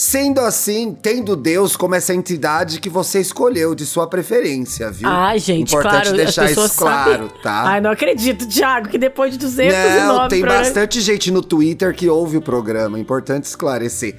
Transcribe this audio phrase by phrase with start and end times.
[0.00, 5.08] Sendo assim, tendo Deus como essa entidade que você escolheu de sua preferência, viu?
[5.08, 7.42] Ah, gente, Importante claro, deixar isso claro, sabem.
[7.42, 7.62] tá?
[7.64, 11.92] Ai, não acredito, Thiago, que depois de 209 Não, tem programas- bastante gente no Twitter
[11.92, 12.96] que ouve o programa.
[12.96, 14.14] Importante esclarecer.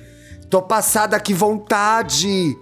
[0.49, 2.57] Tô passada que vontade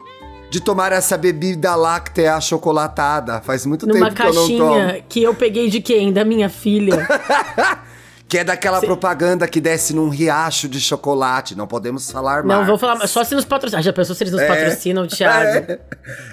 [0.51, 3.41] de tomar essa bebida láctea achocolatada.
[3.41, 4.73] Faz muito Numa tempo que eu não tomo.
[4.75, 6.13] caixinha que eu peguei de quem?
[6.13, 6.95] Da minha filha.
[8.29, 11.55] Que é daquela propaganda que desce num riacho de chocolate.
[11.55, 12.59] Não podemos falar mais.
[12.59, 13.81] Não, vou falar, só se nos patrocinam.
[13.81, 15.71] Já pensou se eles nos patrocinam, Thiago?
[15.71, 15.79] É,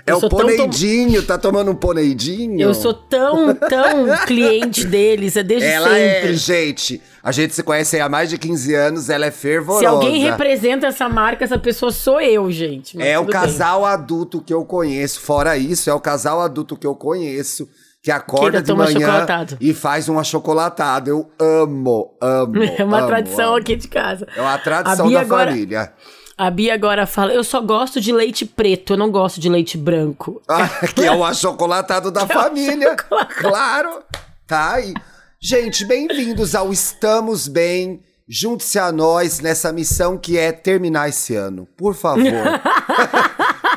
[0.04, 2.60] Eu o sou tão poneidinho, tá tomando um poneidinho?
[2.60, 6.30] Eu sou tão, tão cliente deles, é desde Ela sempre.
[6.30, 7.00] é, gente.
[7.22, 9.80] A gente se conhece aí há mais de 15 anos, ela é fervorosa.
[9.80, 13.00] Se alguém representa essa marca, essa pessoa sou eu, gente.
[13.00, 13.40] É o tudo bem.
[13.40, 15.20] casal adulto que eu conheço.
[15.20, 17.68] Fora isso, é o casal adulto que eu conheço
[18.04, 19.26] que acorda ainda de manhã
[19.58, 21.08] e faz um achocolatado.
[21.08, 22.52] Eu amo, amo.
[22.78, 23.56] É uma amo, tradição amo.
[23.56, 24.28] aqui de casa.
[24.36, 25.92] É uma tradição da agora- família.
[26.36, 29.78] A Bia agora fala: eu só gosto de leite preto, eu não gosto de leite
[29.78, 30.42] branco.
[30.46, 32.92] Ah, que é o achocolatado da Que é o família.
[32.92, 33.34] achocolatado.
[33.40, 34.02] Claro.
[34.46, 34.92] Tá aí.
[35.40, 38.02] Gente, bem-vindos ao Estamos Bem.
[38.28, 41.66] Junte-se a nós nessa missão que é terminar esse ano.
[41.76, 42.22] Por favor.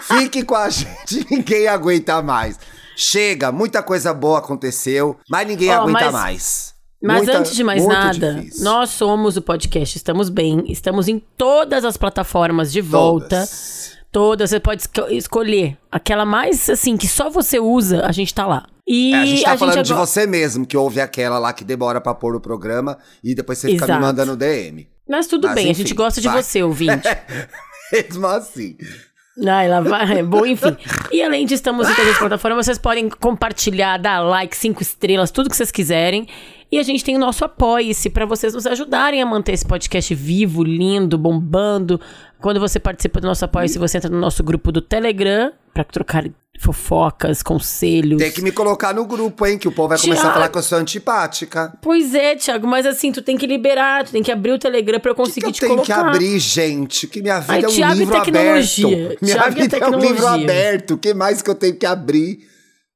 [0.01, 2.57] Fique com a gente, ninguém aguenta mais.
[2.99, 6.73] Chega, muita coisa boa aconteceu, mas ninguém Ó, aguenta mas- mais.
[7.01, 8.63] Mas Muita- antes de mais nada, difícil.
[8.63, 13.27] nós somos o podcast Estamos Bem, estamos em todas as plataformas de volta.
[13.37, 13.97] Todas.
[14.11, 18.47] Todas, você pode esco- escolher aquela mais assim que só você usa, a gente tá
[18.47, 18.65] lá.
[18.87, 21.63] E É, a gente tá falando de agora- você mesmo, que ouve aquela lá que
[21.63, 24.01] demora pra pôr o programa e depois você fica me Exato.
[24.01, 24.87] mandando DM.
[25.07, 26.41] Mas tudo Mas, bem, a enfim, gente gosta de vai.
[26.41, 27.07] você, ouvinte.
[27.93, 28.75] Mesmo assim.
[29.45, 30.23] Ai, lá vai.
[30.23, 30.75] Bom, enfim.
[31.11, 35.31] E além de estamos em todas as plataformas, vocês podem compartilhar, dar like, cinco estrelas,
[35.31, 36.27] tudo que vocês quiserem.
[36.71, 40.13] E a gente tem o nosso Apoie-se para vocês nos ajudarem a manter esse podcast
[40.13, 41.99] vivo, lindo, bombando.
[42.39, 46.25] Quando você participa do nosso Apoie-se, você entra no nosso grupo do Telegram para trocar
[46.59, 48.17] fofocas, conselhos.
[48.19, 49.57] Tem que me colocar no grupo, hein?
[49.57, 51.77] Que o povo vai começar a falar que eu sou antipática.
[51.81, 54.99] Pois é, Thiago, mas assim, tu tem que liberar, tu tem que abrir o Telegram
[54.99, 55.93] pra eu O que, conseguir que eu te tenho colocar.
[56.03, 57.07] que abrir, gente?
[57.07, 58.87] Que minha vida Ai, é um Thiago e livro tecnologia.
[58.87, 59.17] aberto.
[59.23, 60.93] Minha Thiago e vida é um livro aberto.
[60.93, 62.39] O que mais que eu tenho que abrir?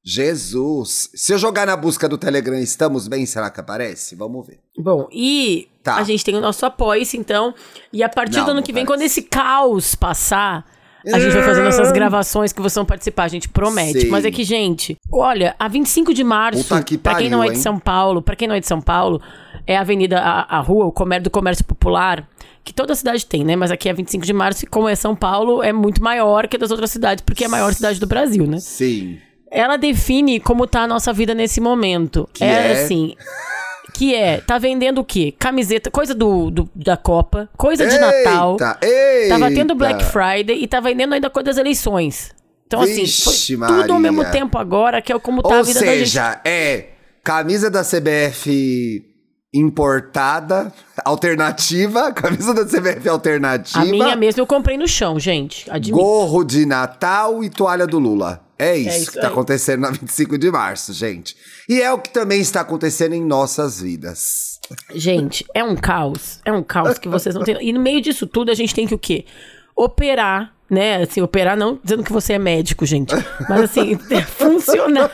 [0.04, 1.10] Jesus.
[1.14, 4.14] Se eu jogar na busca do Telegram Estamos Bem, será que aparece?
[4.16, 4.58] Vamos ver.
[4.76, 5.96] Bom, e Tá.
[5.96, 7.54] a gente tem o nosso apoio-se, então.
[7.92, 9.00] E a partir Não, do ano que vem, parece.
[9.00, 10.64] quando esse caos passar,
[11.06, 14.02] a gente vai fazendo essas gravações que vocês vão participar, a gente promete.
[14.02, 14.10] Sei.
[14.10, 17.48] Mas é que, gente, olha, a 25 de março, Puta que pra quem não é
[17.48, 17.60] de hein?
[17.60, 19.20] São Paulo, para quem não é de São Paulo,
[19.66, 22.28] é a avenida, a, a rua, o comércio do comércio popular,
[22.64, 23.56] que toda cidade tem, né?
[23.56, 26.56] Mas aqui é 25 de março, e como é São Paulo, é muito maior que
[26.56, 28.58] das outras cidades, porque é a maior cidade do Brasil, né?
[28.58, 29.18] Sim.
[29.50, 32.28] ela define como tá a nossa vida nesse momento.
[32.40, 32.72] É, é?
[32.72, 33.14] assim.
[33.92, 35.34] Que é, tá vendendo o quê?
[35.38, 38.52] Camiseta, coisa do, do- da Copa, coisa de Natal.
[38.52, 39.28] Eita, eita.
[39.38, 42.30] Tava tendo Black Friday e tá vendendo ainda coisa das eleições.
[42.66, 45.64] Então, assim, Vixe, foi tudo ao mesmo tempo agora, que é como tá a Ou
[45.64, 45.98] vida da gente.
[46.08, 46.86] seja, é
[47.22, 49.04] camisa da CBF
[49.54, 50.72] importada,
[51.04, 55.70] alternativa, camisa da CBF alternativa, A minha mesmo eu comprei no chão, gente.
[55.70, 56.02] Admito.
[56.02, 58.40] gorro de Natal e toalha do Lula.
[58.58, 59.32] É isso, isso que tá aí.
[59.32, 61.36] acontecendo na 25 de março, gente.
[61.68, 64.60] E é o que também está acontecendo em nossas vidas.
[64.94, 66.40] Gente, é um caos.
[66.44, 67.56] É um caos que vocês não têm.
[67.60, 69.24] E no meio disso tudo, a gente tem que o quê?
[69.74, 71.02] Operar, né?
[71.02, 73.12] Assim, operar não dizendo que você é médico, gente.
[73.48, 73.98] Mas assim,
[74.28, 75.10] funcionar.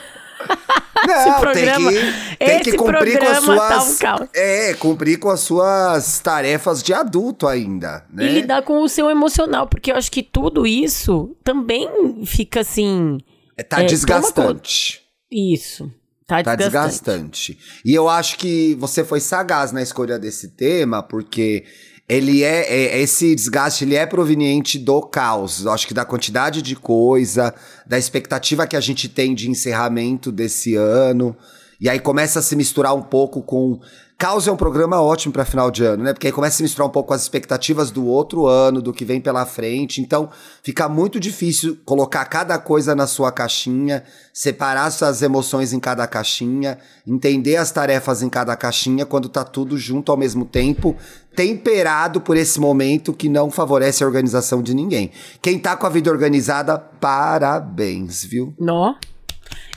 [1.06, 4.00] Não, programa- tem que, tem que cumprir com as programa tá suas.
[4.21, 8.25] um é, cumprir com as suas tarefas de adulto ainda, né?
[8.26, 11.88] E lidar com o seu emocional, porque eu acho que tudo isso também
[12.26, 13.19] fica assim.
[13.56, 15.00] É, tá é, desgastante.
[15.31, 15.90] Isso.
[16.26, 17.55] Tá, Tá desgastante.
[17.55, 17.81] desgastante.
[17.84, 21.64] E eu acho que você foi sagaz na escolha desse tema, porque
[22.08, 25.66] ele é, é- esse desgaste ele é proveniente do caos.
[25.66, 27.55] Acho que da quantidade de coisa,
[27.87, 31.37] da expectativa que a gente tem de encerramento desse ano.
[31.81, 33.78] E aí começa a se misturar um pouco com
[34.20, 36.12] Caos é um programa ótimo para final de ano, né?
[36.12, 39.20] Porque aí começa a misturar um pouco as expectativas do outro ano, do que vem
[39.20, 40.00] pela frente.
[40.00, 40.29] Então,
[40.61, 46.79] fica muito difícil colocar cada coisa na sua caixinha, separar suas emoções em cada caixinha,
[47.06, 50.97] entender as tarefas em cada caixinha quando tá tudo junto ao mesmo tempo,
[51.37, 55.12] temperado por esse momento que não favorece a organização de ninguém.
[55.41, 58.53] Quem tá com a vida organizada, parabéns, viu?
[58.59, 58.97] Nó.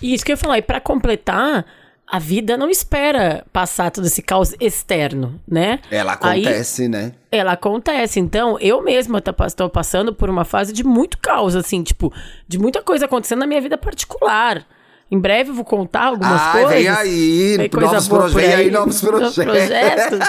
[0.01, 1.63] E isso que eu ia falar, e pra completar,
[2.11, 5.79] a vida não espera passar todo esse caos externo, né?
[5.89, 7.13] Ela acontece, Aí, né?
[7.31, 8.19] Ela acontece.
[8.19, 12.13] Então, eu mesma estou passando por uma fase de muito caos, assim, tipo,
[12.47, 14.65] de muita coisa acontecendo na minha vida particular.
[15.09, 16.69] Em breve eu vou contar algumas Ai, coisas.
[16.77, 19.35] Vem aí, Vem coisa novos boa proje- por vem aí aí, novos projetos.
[19.35, 20.19] projetos.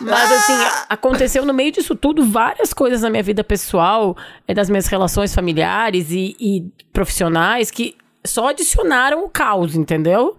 [0.00, 4.16] Mas assim, aconteceu no meio disso tudo várias coisas na minha vida pessoal,
[4.46, 10.36] eh, das minhas relações familiares e, e profissionais que só adicionaram o caos, entendeu?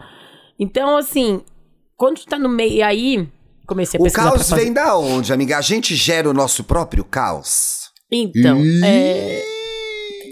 [0.60, 1.42] Então, assim,
[1.96, 2.74] quando tu tá no meio.
[2.74, 3.28] E aí,
[3.66, 5.58] comecei a O pesquisar pra caos fazer- vem da onde, amiga?
[5.58, 7.90] A gente gera o nosso próprio caos.
[8.12, 9.44] Então, é...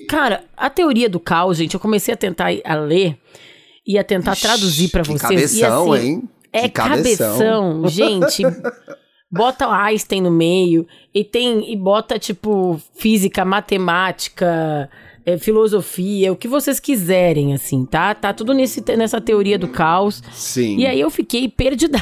[0.09, 3.17] Cara, a teoria do caos, gente, eu comecei a tentar a ler
[3.85, 5.21] e a tentar traduzir pra que vocês.
[5.57, 6.23] e, cabeção, assim, hein?
[6.51, 7.37] É Que cabeção.
[7.37, 8.43] cabeção, gente.
[9.29, 14.89] Bota o Einstein no meio e tem e bota tipo física, matemática,
[15.27, 18.15] é, filosofia, o que vocês quiserem, assim, tá?
[18.15, 20.23] Tá tudo nesse, nessa teoria do caos.
[20.31, 20.77] Sim.
[20.77, 22.01] E aí eu fiquei perdida.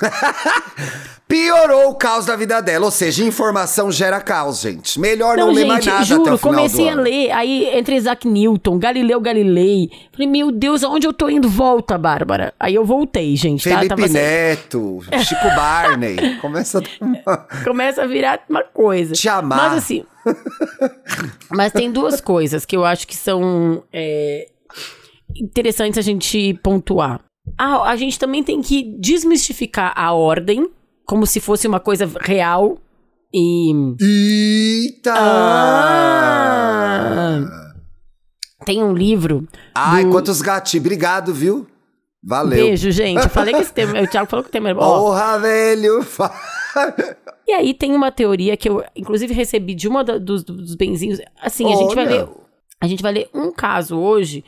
[1.26, 2.84] Piorou o caos da vida dela.
[2.84, 5.00] Ou seja, informação gera caos, gente.
[5.00, 7.76] Melhor não, Não, ler mais gente, nada até juro, o final comecei a ler, aí
[7.76, 9.90] entre Isaac Newton, Galileu Galilei.
[10.12, 11.48] Falei, meu Deus, aonde eu tô indo?
[11.48, 12.52] Volta, Bárbara.
[12.60, 13.76] Aí eu voltei, gente, tá?
[13.76, 16.38] Felipe Tava assim, Neto, Chico Barney.
[16.40, 19.14] Começa a começa a virar uma coisa.
[19.14, 19.70] Te amar.
[19.70, 20.04] Mas assim.
[21.50, 24.48] mas tem duas coisas que eu acho que são é,
[25.36, 27.20] interessantes a gente pontuar.
[27.58, 30.68] A, a gente também tem que desmistificar a ordem,
[31.06, 32.78] como se fosse uma coisa real
[33.32, 33.72] e.
[34.00, 35.12] Eita!
[36.24, 37.40] Ah!
[38.64, 39.46] Tem um livro.
[39.74, 40.84] Ai, do- quantos gatinhos.
[40.84, 41.66] Obrigado, viu?
[42.22, 42.64] Valeu.
[42.64, 43.22] Beijo, gente.
[43.22, 44.00] Eu falei que esse tema.
[44.00, 44.78] O Thiago falou que o tema era.
[44.78, 46.00] Porra, velho.
[47.46, 51.20] E aí tem uma teoria que eu, inclusive, recebi de uma da- dos, dos benzinhos.
[51.42, 52.24] Assim, a gente vai Olha.
[52.24, 52.28] ler.
[52.80, 54.42] A gente vai ler um caso hoje,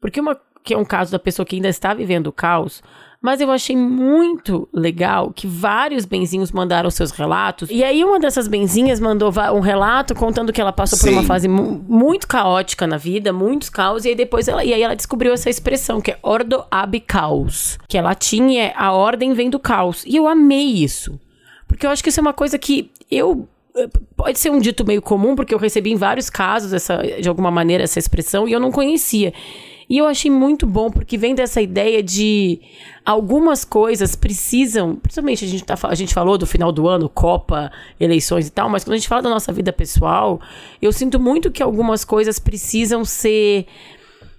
[0.00, 2.82] porque uma que é um caso da pessoa que ainda está vivendo o caos.
[3.20, 7.70] Mas eu achei muito legal que vários benzinhos mandaram seus relatos.
[7.70, 11.26] E aí, uma dessas benzinhas mandou um relato contando que ela passou por uma Sim.
[11.26, 14.04] fase mu- muito caótica na vida, muitos caos.
[14.04, 17.78] E aí, depois ela, e aí ela descobriu essa expressão, que é ordo ab caos.
[17.88, 20.04] Que é latim e é a ordem vem do caos.
[20.06, 21.18] E eu amei isso.
[21.66, 23.48] Porque eu acho que isso é uma coisa que eu.
[23.74, 27.26] eh, Pode ser um dito meio comum, porque eu recebi em vários casos, essa, de
[27.28, 29.32] alguma maneira, essa expressão, e eu não conhecia.
[29.88, 32.60] E eu achei muito bom, porque vem dessa ideia de
[33.04, 34.96] algumas coisas precisam.
[34.96, 37.70] Principalmente a gente, tá, a gente falou do final do ano, Copa,
[38.00, 40.40] eleições e tal, mas quando a gente fala da nossa vida pessoal,
[40.80, 43.66] eu sinto muito que algumas coisas precisam ser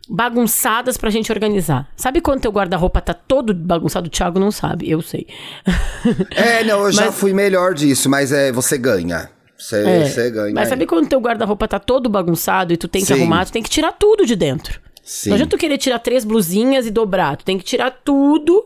[0.07, 1.87] bagunçadas pra gente organizar.
[1.95, 4.07] Sabe quando teu guarda-roupa tá todo bagunçado?
[4.07, 5.27] O Thiago não sabe, eu sei.
[6.35, 9.29] É, não, eu já Mas- fui melhor disso, mas é, você ganha.
[9.57, 10.53] Você, É, você ganha.
[10.53, 10.69] Mas aí.
[10.69, 13.13] sabe quando teu guarda-roupa tá todo bagunçado e tu tem que Sim.
[13.13, 14.79] arrumar, tu tem que tirar tudo de dentro.
[15.05, 15.29] Sim.
[15.29, 17.37] Não adianta tu querer tirar três blusinhas e dobrar.
[17.37, 18.65] Tu tem que tirar tudo,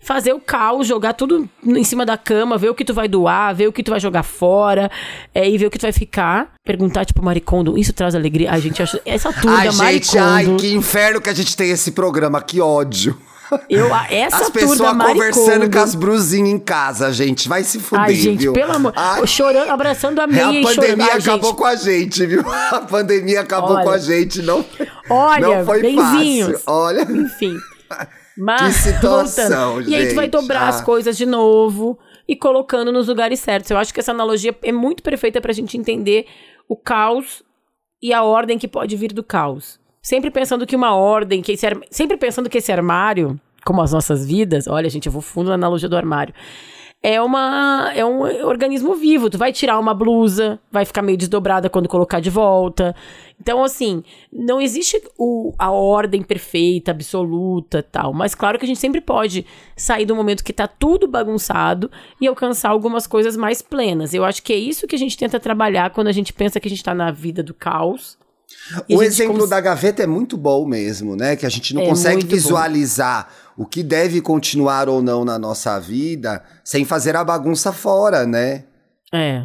[0.00, 3.52] fazer o caos, jogar tudo em cima da cama, ver o que tu vai doar,
[3.54, 4.88] ver o que tu vai jogar fora,
[5.34, 6.52] é, e ver o que tu vai ficar.
[6.64, 8.52] Perguntar, tipo, Maricondo, isso traz alegria?
[8.52, 10.62] Ai, gente, eu acho essa turma Ai, gente, ai, Maricondo.
[10.62, 13.18] que inferno que a gente tem esse programa, que ódio.
[13.68, 17.48] Eu, a- essa As pessoas conversando com as brusinhas em casa, gente.
[17.48, 18.52] Vai se fuder, Ai, gente, viu?
[18.52, 18.92] pelo amor.
[18.96, 20.76] Ai, Chorando, abraçando a meia a e chorando.
[20.76, 22.44] pandemia Ai, acabou gente, com a gente, viu?
[22.70, 23.84] A pandemia acabou Olha.
[23.84, 24.64] com a gente, não,
[25.08, 26.52] Olha, não foi benzinhos.
[26.52, 26.62] fácil.
[26.66, 27.56] Olha, Enfim.
[28.38, 29.90] Mas, Que situação, voltando.
[29.90, 30.32] E aí tu vai gente.
[30.32, 30.84] dobrar as Ah.
[30.84, 31.98] coisas de novo
[32.28, 33.70] e colocando nos lugares certos.
[33.70, 36.26] Eu acho que essa analogia é muito perfeita pra gente entender
[36.68, 37.42] o caos
[38.00, 39.79] e a ordem que pode vir do caos.
[40.02, 43.92] Sempre pensando que uma ordem, que esse ar- sempre pensando que esse armário, como as
[43.92, 46.34] nossas vidas, olha, gente, eu vou fundo na analogia do armário.
[47.02, 49.30] É uma é um organismo vivo.
[49.30, 52.94] Tu vai tirar uma blusa, vai ficar meio desdobrada quando colocar de volta.
[53.40, 58.12] Então, assim, não existe o, a ordem perfeita, absoluta, tal.
[58.12, 61.90] Mas claro que a gente sempre pode sair do momento que tá tudo bagunçado
[62.20, 64.12] e alcançar algumas coisas mais plenas.
[64.12, 66.68] Eu acho que é isso que a gente tenta trabalhar quando a gente pensa que
[66.68, 68.18] a gente tá na vida do caos.
[68.88, 71.34] E o exemplo cons- da gaveta é muito bom mesmo, né?
[71.36, 72.34] Que a gente não É consegue muito bom.
[72.36, 78.26] visualizar o que deve continuar ou não na nossa vida sem fazer a bagunça fora,
[78.26, 78.64] né?
[79.12, 79.44] É.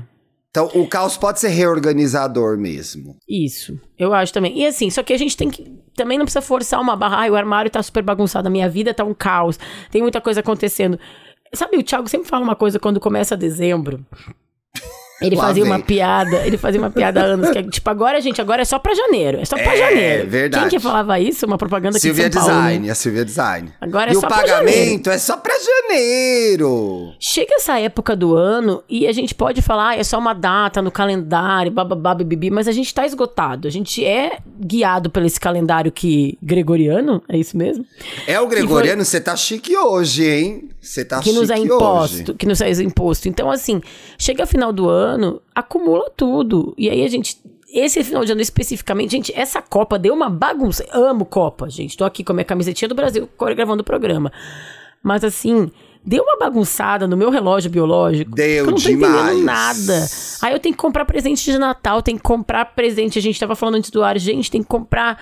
[0.52, 3.18] Então, o caos pode ser reorganizador mesmo.
[3.28, 4.58] Isso, eu acho também.
[4.58, 5.66] E assim, só que a gente tem que.
[5.96, 7.18] Também não precisa forçar uma barra.
[7.18, 9.58] Ai, o armário tá super bagunçado, a minha vida tá um caos,
[9.92, 11.00] tem muita coisa acontecendo.
[11.54, 14.06] Sabe, o Thiago sempre fala uma coisa quando começa dezembro.
[15.22, 15.72] Ele Lá fazia vem.
[15.72, 18.66] uma piada, ele fazia uma piada há anos, que é, tipo, agora, gente, agora é
[18.66, 19.40] só pra janeiro.
[19.40, 20.30] É só pra É, janeiro.
[20.30, 20.70] verdade.
[20.70, 21.46] Quem que falava isso?
[21.46, 22.60] Uma propaganda aqui Silvia de São Paulo.
[22.62, 22.68] né?
[22.70, 23.72] Design, a Silvia Design.
[23.80, 27.14] Agora é e só o pra pagamento é só pra janeiro.
[27.20, 30.82] Chega essa época do ano e a gente pode falar, ah, é só uma data
[30.82, 33.68] no calendário, bababá, bibibi, mas a gente tá esgotado.
[33.68, 37.86] A gente é guiado por esse calendário que gregoriano, é isso mesmo?
[38.28, 40.70] É o Gregoriano, você tá chique hoje, hein?
[40.82, 41.64] Você tá que chique nos é hoje.
[41.64, 43.28] imposto, que nos é imposto.
[43.28, 43.82] Então, assim,
[44.20, 45.05] chega final do ano,
[45.54, 46.74] acumula tudo.
[46.78, 47.38] E aí a gente.
[47.74, 50.86] Esse final de ano especificamente, gente, essa Copa deu uma bagunça.
[50.92, 51.98] Amo Copa, gente.
[51.98, 54.32] Tô aqui com a minha camisetinha do Brasil gravando o programa.
[55.04, 55.70] Mas assim,
[56.06, 58.32] deu uma bagunçada no meu relógio biológico.
[58.34, 59.14] Deu eu não tô demais.
[59.14, 60.08] entendendo nada.
[60.42, 63.20] Aí eu tenho que comprar presente de Natal, tem que comprar presente.
[63.20, 65.22] A gente tava falando antes do ar, gente, tem que comprar.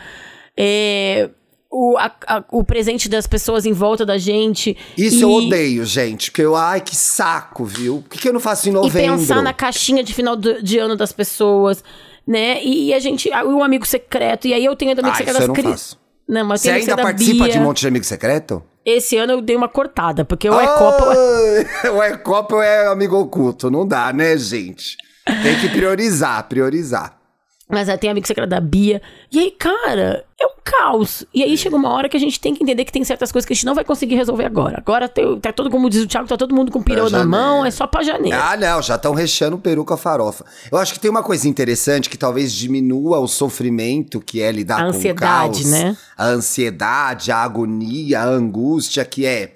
[0.55, 1.29] é,
[1.75, 4.77] o, a- a- o presente das pessoas em volta da gente.
[4.95, 6.29] Isso E- eu odeio, gente.
[6.29, 8.01] Porque eu, ai, que saco, viu?
[8.03, 9.17] Por que, que eu não faço em E novembro?
[9.17, 11.83] pensar na caixinha de final do- de ano das pessoas,
[12.27, 12.63] né?
[12.63, 15.43] E, a gente, o amigo secreto, e aí eu tenho ainda amigo Ah, secreto isso
[15.43, 15.99] eu não cri- faço.
[16.29, 17.53] Não, mas Você ainda participa Bia.
[17.53, 18.63] de um monte de amigo secreto?
[18.85, 21.13] Esse ano eu dei uma cortada, porque o é Copa.
[21.83, 23.69] Ah, ou é é amigo oculto.
[23.71, 24.95] Não dá, né, gente?
[25.25, 27.17] Tem que priorizar, priorizar.
[27.69, 29.01] Mas aí tem amigo secreto da Bia.
[29.31, 31.25] E aí, cara, é um caos.
[31.33, 33.45] E aí chega uma hora que a gente tem que entender que tem certas coisas
[33.45, 34.77] que a gente não vai conseguir resolver agora.
[34.77, 37.25] Agora tem- tá todo, como diz o Thiago, tá todo mundo com pirou Pra na
[37.25, 38.37] mão, é só pra janeiro.
[38.39, 40.45] Ah, não, já estão recheando o peru com a farofa.
[40.71, 44.79] Eu acho que tem uma coisa interessante que talvez diminua o sofrimento que é lidar
[44.81, 45.71] A com ansiedade, o caos.
[45.71, 45.97] né?
[46.17, 49.53] A ansiedade, a agonia, a angústia, que é.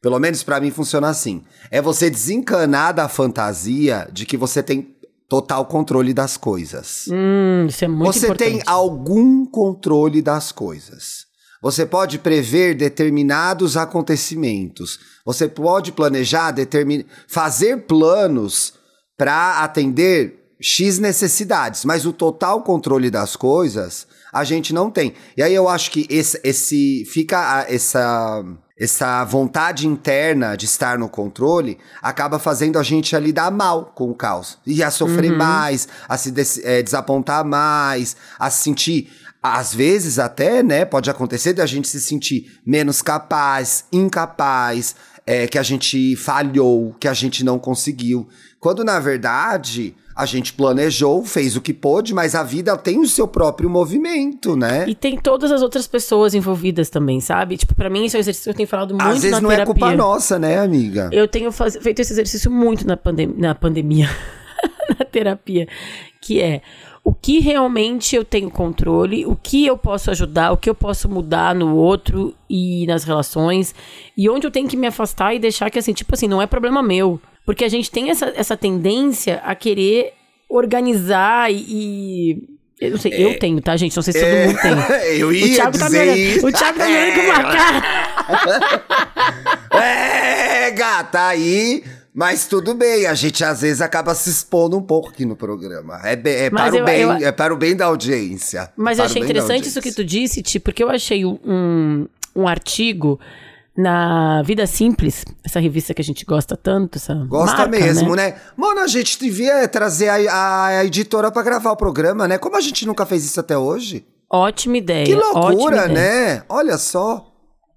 [0.00, 1.42] Pelo menos pra mim funciona assim.
[1.70, 4.91] É você desencanar da fantasia de que você tem
[5.32, 7.06] total controle das coisas.
[7.10, 8.50] Hum, isso é muito Você importante.
[8.50, 11.24] tem algum controle das coisas.
[11.62, 14.98] Você pode prever determinados acontecimentos.
[15.24, 17.06] Você pode planejar, determin...
[17.26, 18.74] fazer planos
[19.16, 25.14] para atender X necessidades, mas o total controle das coisas a gente não tem.
[25.34, 28.44] E aí eu acho que esse, esse fica essa
[28.82, 34.10] essa vontade interna de estar no controle acaba fazendo a gente a lidar mal com
[34.10, 34.58] o caos.
[34.66, 39.10] E a sofrer mais, a se des- eh, desapontar mais, a se sentir.
[39.40, 44.94] Às vezes, até, né, pode acontecer da gente se sentir menos capaz, incapaz,
[45.26, 48.28] eh, que a gente falhou, que a gente não conseguiu.
[48.58, 53.06] Quando, na verdade, a gente planejou, fez o que pôde, mas a vida tem o
[53.06, 54.84] seu próprio movimento, né?
[54.88, 57.56] E tem todas as outras pessoas envolvidas também, sabe?
[57.56, 59.48] Tipo, pra mim, esse é um exercício que eu tenho falado muito Às vezes não
[59.50, 59.62] terapia.
[59.62, 61.08] é culpa nossa, né, amiga?
[61.12, 64.08] Eu tenho faz- feito esse exercício muito na, pandem na pandemia,
[64.98, 65.66] na terapia,
[66.20, 66.60] que é
[67.04, 71.08] o que realmente eu tenho controle, o que eu posso ajudar, o que eu posso
[71.08, 73.74] mudar no outro e nas relações,
[74.16, 76.46] e onde eu tenho que me afastar e deixar que, assim, tipo assim, não é
[76.46, 77.20] problema meu.
[77.44, 80.12] Porque a gente tem essa, essa tendência a querer
[80.48, 82.36] organizar e.
[82.80, 83.96] eu não sei, eu tenho, tá, gente?
[83.96, 84.72] Não sei se todo mundo tem.
[85.18, 86.18] Eu O ia Thiago tá me dizer olhando.
[86.18, 86.46] isso.
[86.46, 88.82] O Thiago tá me olhando com uma cara.
[89.72, 91.82] É, gata, aí.
[92.14, 95.98] Mas tudo bem, a gente às vezes acaba se expondo um pouco aqui no programa.
[96.04, 98.70] É, be- é para eu- o bem, eu- é para o bem da audiência.
[98.76, 102.06] Mas eu o achei interessante isso que tu disse, Ti, porque eu achei um,
[102.36, 103.18] um artigo
[103.76, 108.30] na Vida Simples, essa revista que a gente gosta tanto, essa Gosta marca, mesmo, né?
[108.30, 108.40] né?
[108.56, 112.36] Mano, a gente devia trazer a, a editora pra gravar o programa, né?
[112.38, 114.06] Como a gente nunca fez isso até hoje?
[114.30, 115.06] Ótima ideia.
[115.06, 116.38] Que loucura, ideia.
[116.38, 116.42] né?
[116.48, 117.26] Olha só.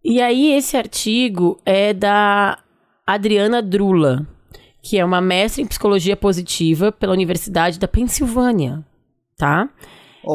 [0.04, 2.60] E aí, esse artigo é da
[3.08, 4.28] Adriana Drula,
[4.82, 8.86] que é uma mestre em psicologia positiva pela Universidade da Pensilvânia,
[9.38, 9.70] tá?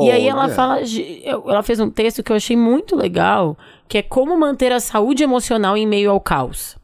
[0.02, 0.54] E aí ela Olha.
[0.54, 0.78] fala,
[1.24, 3.58] ela fez um texto que eu achei muito legal,
[3.90, 6.76] que é como manter a saúde emocional em meio ao caos.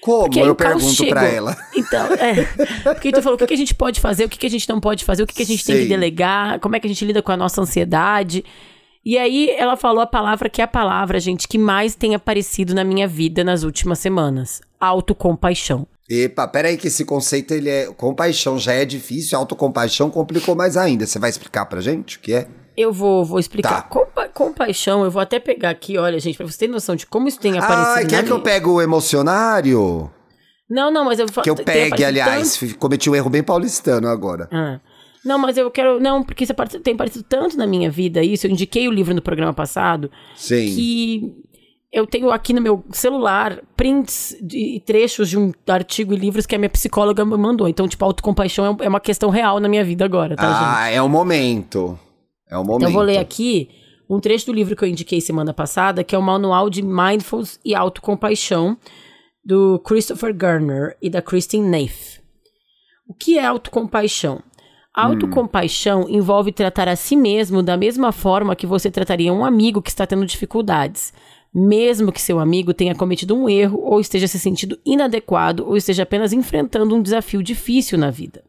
[0.00, 0.22] Como?
[0.22, 1.54] Porque Eu pergunto pra ela.
[1.76, 2.44] Então, é.
[2.82, 4.66] Porque tu falou o que, que a gente pode fazer, o que, que a gente
[4.66, 5.88] não pode fazer, o que, que a gente tem que Sei.
[5.88, 8.42] delegar, como é que a gente lida com a nossa ansiedade.
[9.04, 12.74] E aí ela falou a palavra que é a palavra, gente, que mais tem aparecido
[12.74, 15.86] na minha vida nas últimas semanas: autocompaixão.
[16.08, 17.92] Epa, peraí que esse conceito, ele é...
[17.92, 21.06] Compaixão já é difícil, autocompaixão complicou mais ainda.
[21.06, 22.48] Você vai explicar pra gente o que é?
[22.78, 23.82] Eu vou, vou explicar.
[23.82, 23.82] Tá.
[23.82, 27.26] Compa compaixão, eu vou até pegar aqui, olha, gente, pra você ter noção de como
[27.26, 28.02] isso tem aparecido.
[28.04, 30.08] Na quer que eu pegue o emocionário?
[30.70, 32.56] Não, não, mas eu vou Que eu pegue, aliás.
[32.56, 34.48] tanto- Cometi um erro bem paulistano agora.
[34.52, 34.78] Ah.
[35.24, 35.98] Não, mas eu quero.
[35.98, 38.46] Não, porque isso tem aparecido tanto na minha vida isso.
[38.46, 40.08] Eu indiquei o livro no programa passado.
[40.36, 40.66] Sim.
[40.74, 41.22] Que
[41.92, 46.54] eu tenho aqui no meu celular prints e trechos de um artigo e livros que
[46.54, 47.66] a minha psicóloga me mandou.
[47.68, 50.62] Então, tipo, autocompaixão é é uma questão real na minha vida agora, tá, gente?
[50.64, 51.98] ah, é o momento.
[52.50, 52.78] É o momento.
[52.78, 53.68] Então, eu vou ler aqui
[54.08, 57.60] um trecho do livro que eu indiquei semana passada, que é o Manual de Mindfulness
[57.64, 58.76] e Autocompaixão,
[59.44, 62.20] do Christopher Garner e da Christine Neff.
[63.08, 64.42] O que é autocompaixão?
[64.94, 69.90] Autocompaixão envolve tratar a si mesmo da mesma forma que você trataria um amigo que
[69.90, 71.12] está tendo dificuldades,
[71.54, 76.02] mesmo que seu amigo tenha cometido um erro ou esteja se sentindo inadequado ou esteja
[76.02, 78.42] apenas enfrentando um desafio difícil na vida.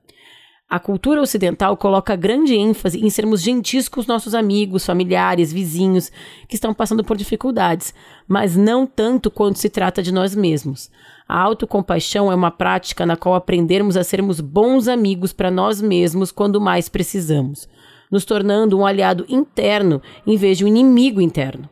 [0.70, 6.12] A cultura ocidental coloca grande ênfase em sermos gentis com os nossos amigos, familiares, vizinhos
[6.48, 7.92] que estão passando por dificuldades,
[8.28, 10.92] mas não tanto quando se trata de nós mesmos.
[11.28, 16.32] A autocompaixão é uma prática na qual aprendemos a sermos bons amigos para nós mesmos
[16.32, 17.68] quando mais precisamos,
[18.12, 21.68] nos tornando um aliado interno em vez de um inimigo interno.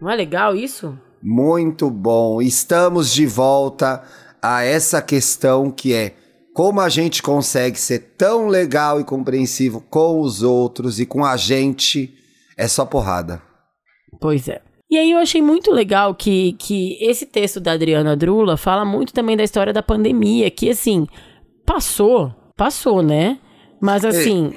[0.00, 0.98] Não é legal isso?
[1.22, 2.42] Muito bom.
[2.42, 4.02] Estamos de volta
[4.42, 6.16] a essa questão que é
[6.60, 11.34] como a gente consegue ser tão legal e compreensivo com os outros e com a
[11.34, 12.12] gente
[12.54, 13.40] é só porrada.
[14.20, 14.60] Pois é.
[14.90, 19.14] E aí eu achei muito legal que, que esse texto da Adriana Drula fala muito
[19.14, 21.06] também da história da pandemia, que assim,
[21.64, 23.38] passou, passou, né?
[23.80, 24.52] Mas assim,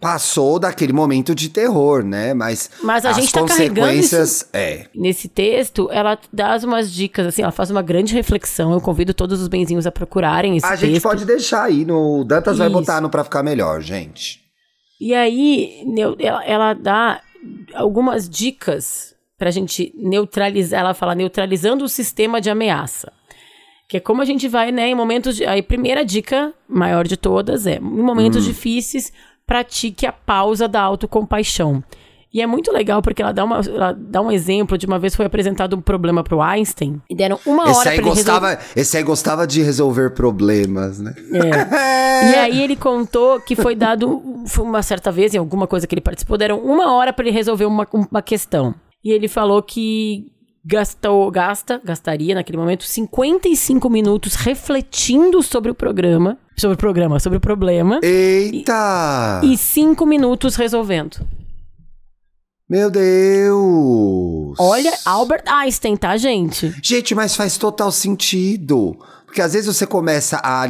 [0.00, 2.34] Passou daquele momento de terror, né?
[2.34, 4.48] Mas, Mas a as gente tá carregando consequências.
[4.52, 4.86] É.
[4.94, 8.72] nesse texto, ela dá umas dicas, assim, ela faz uma grande reflexão.
[8.72, 10.86] Eu convido todos os benzinhos a procurarem esse A texto.
[10.86, 12.24] gente pode deixar aí no.
[12.24, 12.76] Dantas vai Isso.
[12.78, 14.40] botar no pra ficar melhor, gente.
[15.00, 15.82] E aí,
[16.18, 17.20] ela, ela dá
[17.74, 20.80] algumas dicas pra gente neutralizar.
[20.80, 23.12] Ela fala neutralizando o sistema de ameaça.
[23.88, 25.46] Que é como a gente vai, né, em momentos de.
[25.46, 29.12] A primeira dica, maior de todas, é: em momentos difíceis,
[29.48, 31.82] pratique a pausa da autocompaixão.
[32.32, 35.16] E é muito legal porque ela dá, uma, ela dá um exemplo de uma vez
[35.16, 38.30] foi apresentado um problema pro Einstein e deram uma hora Esse pra aí, ele resolver.
[38.30, 41.14] gostava, esse aí gostava de resolver problemas, né?
[41.32, 41.98] É.
[42.18, 44.20] E aí ele contou que foi dado
[44.58, 47.64] uma certa vez, em alguma coisa que ele participou, deram uma hora para ele resolver
[47.64, 48.74] uma, uma questão.
[49.04, 50.26] E ele falou que
[50.68, 57.38] gastou, gasta, gastaria naquele momento 55 minutos refletindo sobre o programa, sobre o programa, sobre
[57.38, 59.40] o problema, Eita!
[59.42, 61.26] e 5 minutos resolvendo.
[62.68, 64.58] Meu Deus!
[64.58, 66.74] Olha, Albert Einstein, tá, gente?
[66.82, 68.94] Gente, mas faz total sentido.
[69.24, 70.66] Porque às vezes você começa a.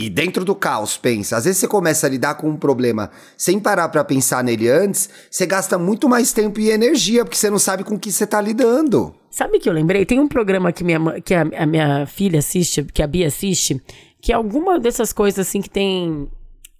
[0.00, 1.36] E dentro do caos, pensa.
[1.36, 5.10] Às vezes você começa a lidar com um problema sem parar pra pensar nele antes,
[5.30, 8.40] você gasta muito mais tempo e energia, porque você não sabe com que você tá
[8.40, 9.14] lidando.
[9.30, 10.06] Sabe que eu lembrei?
[10.06, 13.78] Tem um programa que, minha, que a, a minha filha assiste, que a Bia assiste,
[14.22, 16.26] que é alguma dessas coisas assim que tem.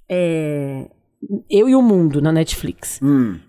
[0.09, 0.87] é,
[1.51, 2.99] eu e o mundo na Netflix.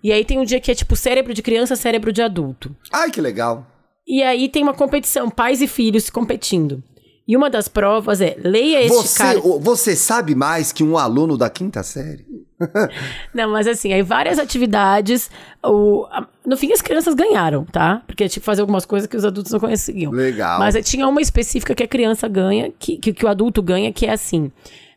[0.04, 2.76] E aí tem um dia que é tipo cérebro de criança, cérebro de adulto.
[2.92, 3.66] Ai, que legal.
[4.06, 6.82] E aí tem uma competição, pais e filhos competindo.
[7.26, 11.48] E uma das provas é leia este Você, você sabe mais que um aluno da
[11.48, 12.26] quinta série?
[13.32, 15.30] Não, mas assim, aí várias atividades.
[15.64, 16.06] O,
[16.44, 18.02] no fim, as crianças ganharam, tá?
[18.06, 20.12] Porque tinha que fazer algumas coisas que os adultos não conseguiam.
[20.12, 20.58] Legal.
[20.58, 24.06] Mas tinha uma específica que a criança ganha, que, que, que o adulto ganha, que
[24.06, 24.50] é assim: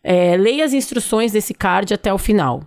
[0.04, 2.64] é, leia as instruções desse card até o final.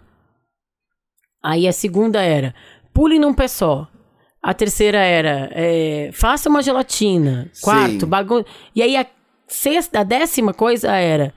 [1.43, 2.55] Aí a segunda era:
[2.93, 3.89] pule num pé só.
[4.43, 7.51] A terceira era: é, faça uma gelatina.
[7.61, 8.07] Quarto, Sim.
[8.07, 8.45] bagun...
[8.75, 9.07] E aí a
[9.49, 11.33] sexta, a décima coisa era: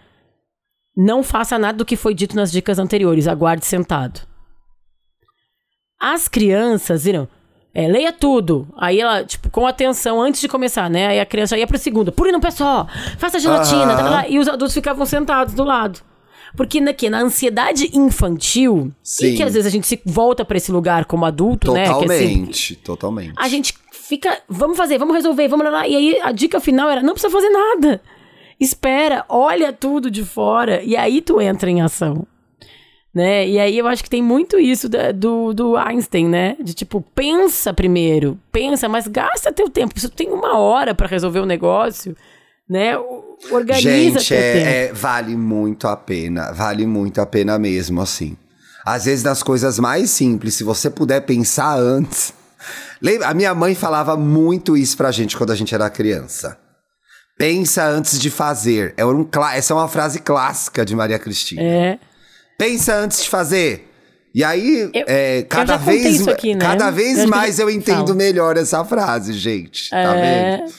[0.96, 4.22] não faça nada do que foi dito nas dicas anteriores, aguarde sentado.
[6.00, 7.28] As crianças viram,
[7.74, 8.68] é, leia tudo.
[8.78, 11.08] Aí ela, tipo, com atenção antes de começar, né?
[11.08, 14.28] Aí a criança ia pro segundo, pule no pé só, faça gelatina, tá, tá, tá,
[14.28, 16.00] e os adultos ficavam sentados do lado.
[16.56, 19.28] Porque na, que, na ansiedade infantil, Sim.
[19.28, 21.82] e que às vezes a gente se volta pra esse lugar como adulto, né?
[21.82, 23.34] É assim, Totalmente, totalmente.
[23.38, 23.74] a gente
[24.12, 25.88] fica, vamos fazer, vamos resolver, vamos lá.
[25.88, 28.02] E aí a dica final era, não precisa fazer nada.
[28.60, 32.28] Espera, olha tudo de fora e aí tu entra em ação.
[33.16, 33.48] Né?
[33.48, 36.58] E aí eu acho que tem muito isso da- do, do Einstein, né?
[36.62, 39.98] De tipo, pensa primeiro, pensa, mas gasta teu tempo.
[40.00, 42.16] Se tu tem uma hora pra resolver o negócio,
[42.70, 42.98] né?
[43.50, 46.52] Organiza Gente, é, é- vale muito a pena.
[46.52, 48.36] Vale muito a pena mesmo, assim.
[48.86, 52.34] Às vezes, nas coisas mais simples, se você puder pensar antes.
[53.02, 53.28] Lembra?
[53.28, 56.58] A minha mãe falava muito isso pra gente quando a gente era criança.
[57.38, 58.94] Pensa antes de fazer.
[58.98, 61.62] É um, essa é uma frase clássica de Maria Cristina.
[61.62, 62.00] É.
[62.58, 63.88] Pensa antes de fazer.
[64.34, 66.62] E aí, Eu- é, cada vez, aqui, né?
[66.62, 69.90] cada Eu vez que mais eu eu entendo melhor essa frase, gente.
[69.90, 70.58] Tá É.
[70.58, 70.72] vendo?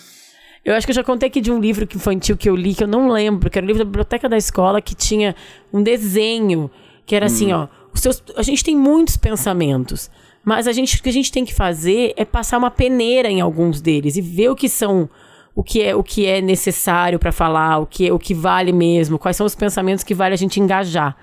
[0.64, 2.84] Eu acho que eu já contei aqui de um livro infantil que eu li, que
[2.84, 5.34] eu não lembro, que era um livro da biblioteca da escola, que tinha
[5.72, 6.70] um desenho,
[7.04, 7.66] que era assim, ó.
[7.92, 10.08] Os seus, a gente tem muitos pensamentos,
[10.44, 13.40] mas a gente, o que a gente tem que fazer é passar uma peneira em
[13.40, 15.08] alguns deles e ver o que são.
[15.54, 19.18] O que é, o que é necessário para falar, o que, o que vale mesmo,
[19.18, 21.14] quais são os pensamentos que vale a gente engajar.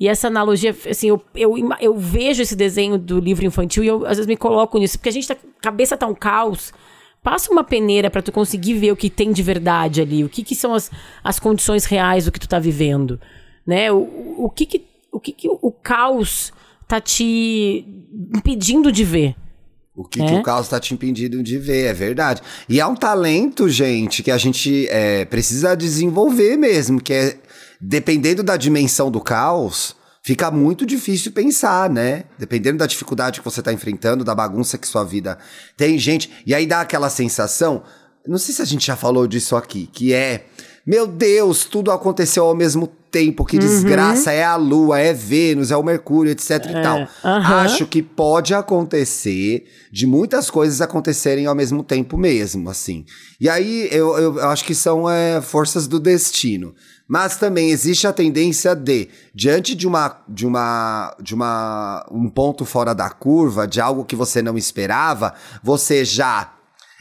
[0.00, 4.04] E essa analogia, assim, eu, eu, eu vejo esse desenho do livro infantil e eu
[4.04, 6.72] às vezes me coloco nisso, porque a gente tá, a cabeça tá um caos.
[7.22, 10.42] passa uma peneira pra tu conseguir ver o que tem de verdade ali, o que,
[10.42, 10.90] que são as,
[11.22, 13.20] as condições reais do que tu tá vivendo,
[13.64, 13.92] né?
[13.92, 16.52] O, o que que, o que que o caos
[16.88, 17.84] tá te
[18.34, 19.36] impedindo de ver?
[19.94, 20.26] O que, É?
[20.26, 22.40] que o caos tá te impedindo de ver, é verdade.
[22.68, 27.36] E é um talento, gente, que a gente é, precisa desenvolver mesmo, que é,
[27.80, 32.24] dependendo da dimensão do caos, fica muito difícil pensar, né?
[32.38, 35.36] Dependendo da dificuldade que você tá enfrentando, da bagunça que sua vida
[35.76, 36.30] tem, gente.
[36.46, 37.82] E aí dá aquela sensação,
[38.26, 40.46] não sei se a gente já falou disso aqui, que é,
[40.88, 45.76] meu Deus, tudo aconteceu ao mesmo tempo, que desgraça, é a Lua, é Vênus, é
[45.76, 47.06] o Mercúrio, etc e tal.
[47.22, 47.56] aham.
[47.56, 53.04] Acho que pode acontecer de muitas coisas acontecerem ao mesmo tempo mesmo, assim.
[53.38, 56.74] E aí eu, eu, eu acho que são é, forças do destino.
[57.06, 62.64] Mas também existe a tendência de, diante de uma de uma de uma um ponto
[62.64, 66.57] fora da curva, de algo que você não esperava, você já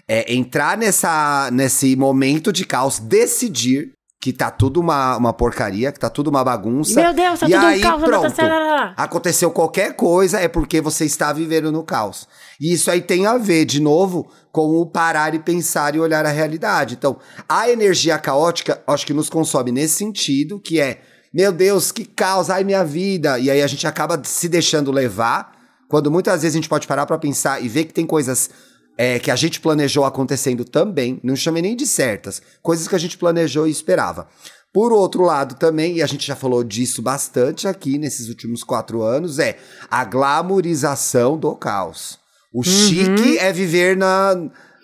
[0.08, 6.00] é, entrar nessa, nesse momento de caos, decidir que tá tudo uma, uma porcaria, que
[6.00, 7.00] tá tudo uma bagunça.
[7.00, 8.36] Meu Deus, tá e tudo um aí, caos, tá- pronto.
[8.36, 12.28] tá- Aconteceu qualquer coisa, é porque você está vivendo no caos.
[12.60, 16.26] E isso aí tem a ver, de novo, com o parar e pensar e olhar
[16.26, 16.96] a realidade.
[16.96, 17.18] Então,
[17.48, 21.00] a energia caótica, acho que nos consome nesse sentido, que é,
[21.32, 23.38] meu Deus, que caos, ai minha vida.
[23.38, 25.52] E aí a gente acaba se deixando levar,
[25.88, 28.50] quando muitas vezes a gente pode parar pra pensar e ver que tem coisas
[28.98, 33.00] é, que a gente planejou acontecendo também, não chamei nem de certas, coisas que a
[33.00, 34.28] gente planejou e esperava.
[34.74, 39.02] Por outro lado, também, e a gente já falou disso bastante aqui nesses últimos quatro
[39.02, 39.58] anos, é
[39.90, 42.20] a glamorização do caos.
[42.54, 44.36] O chique é viver na,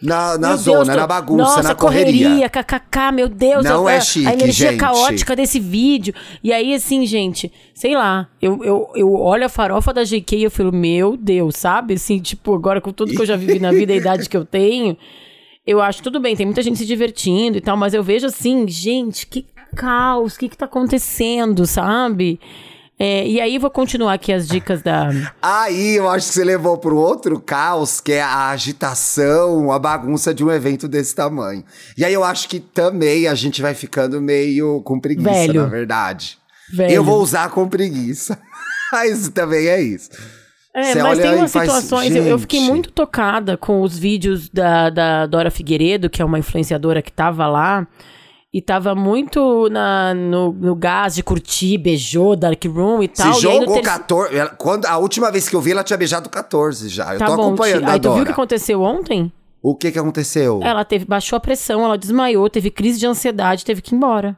[0.03, 2.49] na, na Meu zona, Deus, na bagunça, Nossa, na correria.
[2.49, 3.63] kkk, meu Deus.
[3.63, 4.79] Não a, é chique, A energia gente.
[4.79, 6.13] caótica desse vídeo.
[6.43, 10.43] E aí, assim, gente, sei lá, eu, eu, eu olho a farofa da GK e
[10.43, 11.93] eu falo, meu Deus, sabe?
[11.93, 14.35] Assim, tipo, agora com tudo que eu já vivi na vida e a idade que
[14.35, 14.97] eu tenho,
[15.65, 18.67] eu acho tudo bem, tem muita gente se divertindo e tal, mas eu vejo assim,
[18.67, 22.39] gente, que caos, o que que tá acontecendo, sabe?
[22.99, 25.09] É, e aí, vou continuar aqui as dicas da...
[25.41, 30.33] Aí eu acho que você levou pro outro caos, que é a agitação, a bagunça
[30.33, 31.63] de um evento desse tamanho.
[31.97, 35.61] E aí eu acho que também a gente vai ficando meio com preguiça, Velho.
[35.63, 36.37] na verdade.
[36.71, 36.93] Velho.
[36.93, 38.39] Eu vou usar com preguiça.
[38.93, 40.11] Mas também é isso.
[40.75, 42.15] É, Você mas tem umas faz, situações.
[42.15, 46.39] Eu, eu fiquei muito tocada com os vídeos da, da Dora Figueiredo, que é uma
[46.39, 47.87] influenciadora que tava lá.
[48.53, 53.33] E tava muito na, no, no gás de curtir, beijou, Dark Room e tal.
[53.33, 54.37] Se jogou terce- 14.
[54.37, 57.13] ela- Quando, a última vez que eu vi, ela tinha beijado 14 já.
[57.13, 59.31] Eu Tá tô bom, acompanhando Aí tu viu o que aconteceu ontem?
[59.59, 60.59] O que que aconteceu?
[60.61, 64.35] Ela teve, baixou a pressão, ela desmaiou, teve crise de ansiedade, teve que ir embora.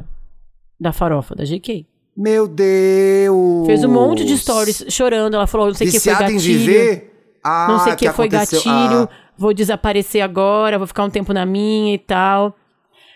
[0.80, 1.86] Da farofa, da GK.
[2.16, 3.66] Meu Deus!
[3.66, 5.34] Fez um monte de stories chorando.
[5.36, 6.60] Ela falou, não sei o que foi Viciada em gatilho.
[6.60, 7.38] viver?
[7.44, 9.04] Ah, não sei o que, foi aconteceu- gatilho.
[9.04, 9.10] Ah.
[9.38, 12.56] Vou desaparecer agora, vou ficar um tempo na minha e tal.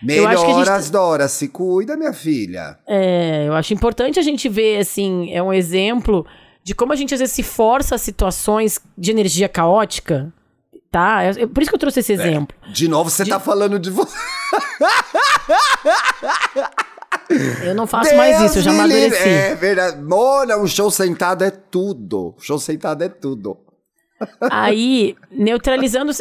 [0.08, 2.78] Eu acho que a gente- Melhoras, Dora, se cuida, minha filha.
[2.86, 6.26] É, eu acho importante a gente ver, assim, é um exemplo
[6.64, 10.32] de como a gente às vezes se força a situações de energia caótica,
[10.90, 11.22] tá?
[11.22, 12.56] É- é por isso que eu trouxe esse exemplo.
[12.72, 14.16] De novo, você tá falando de você.
[17.64, 19.28] Eu não faço mais isso, eu já amadureci.
[19.28, 20.00] É verdade.
[20.02, 22.34] Mona, um show sentado é tudo.
[22.38, 23.56] Show sentado é tudo.
[24.50, 26.12] Aí, neutralizando,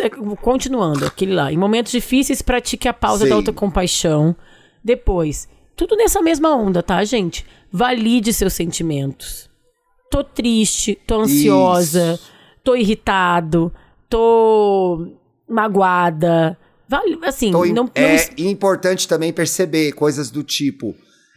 [0.42, 1.52] continuando, aquele lá.
[1.52, 3.30] Em momentos difíceis, pratique a pausa Sim.
[3.30, 4.36] da autocompaixão.
[4.84, 7.46] Depois, tudo nessa mesma onda, tá, gente?
[7.72, 9.50] Valide seus sentimentos.
[10.10, 12.32] Tô triste, tô ansiosa, Isso.
[12.64, 13.72] tô irritado,
[14.10, 15.08] tô
[15.48, 16.58] magoada.
[16.88, 20.96] Vale, assim, Tô não, é importante também perceber coisas do tipo: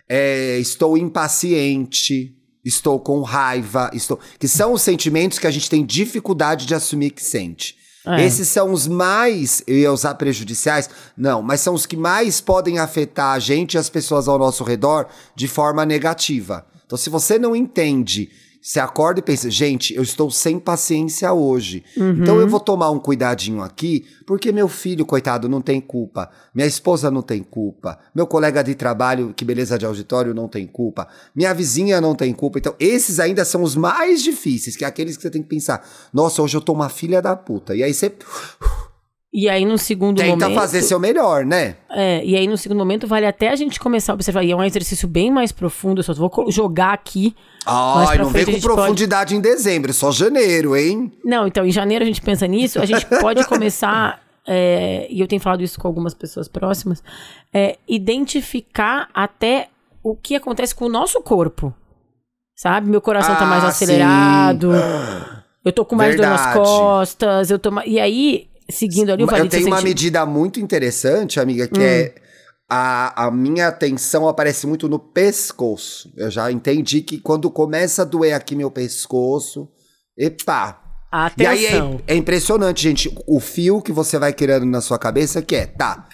[0.08, 4.18] é, estou impaciente, estou com raiva, estou.
[4.38, 7.76] Que são os sentimentos que a gente tem dificuldade de assumir que sente.
[8.04, 8.24] É.
[8.24, 10.90] Esses são os mais, eu ia usar prejudiciais?
[11.16, 14.64] Não, mas são os que mais podem afetar a gente e as pessoas ao nosso
[14.64, 16.66] redor de forma negativa.
[16.84, 18.30] Então, se você não entende,
[18.62, 21.82] você acorda e pensa, gente, eu estou sem paciência hoje.
[22.22, 26.30] Então eu vou tomar um cuidadinho aqui, porque meu filho, coitado, não tem culpa.
[26.54, 27.98] Minha esposa não tem culpa.
[28.14, 31.08] Meu colega de trabalho, que beleza de auditório, não tem culpa.
[31.34, 32.60] Minha vizinha não tem culpa.
[32.60, 35.84] Então, esses ainda são os mais difíceis, que é aqueles que você tem que pensar,
[36.12, 37.74] nossa, hoje eu tô uma filha da puta.
[37.74, 38.12] E aí você
[39.34, 40.54] E aí, num segundo tenta momento.
[40.54, 41.76] fazer seu melhor, né?
[41.90, 44.44] É, e aí, no segundo momento, vale até a gente começar a observar.
[44.44, 47.34] E é um exercício bem mais profundo, eu só vou jogar aqui.
[47.64, 51.10] Ai, não vem frente a com gente pode- profundidade em dezembro, só janeiro, hein?
[51.24, 55.26] Não, então, em janeiro a gente pensa nisso, a gente pode começar, é, e eu
[55.26, 57.02] tenho falado isso com algumas pessoas próximas,
[57.54, 59.68] é, identificar até
[60.02, 61.72] o que acontece com o nosso corpo.
[62.54, 62.90] Sabe?
[62.90, 65.40] Meu coração tá mais Ah, acelerado, sim.
[65.64, 66.58] eu tô com mais dor nas Verdade.
[66.58, 67.70] costas, eu tô.
[67.86, 71.68] E aí, seguindo ali o Eu tenho uma Senti- medida muito interessante, amiga, Hum.
[71.68, 72.14] que é
[72.68, 76.12] a, a minha atenção aparece muito no pescoço.
[76.16, 79.68] Eu já entendi que quando começa a doer aqui meu pescoço,
[80.16, 80.78] epa.
[81.38, 82.00] E aí Atenção.
[82.06, 85.66] é, é impressionante, gente, o fio que você vai criando na sua cabeça que é,
[85.66, 86.08] tá,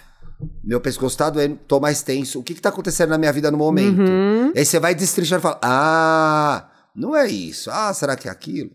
[0.65, 3.49] meu pescoço tá doendo, tô mais tenso, o que que tá acontecendo na minha vida
[3.49, 4.01] no momento?
[4.01, 4.53] Uhum.
[4.57, 8.71] Aí você vai destrinchando e fala, ah, não é isso, ah, será que é aquilo?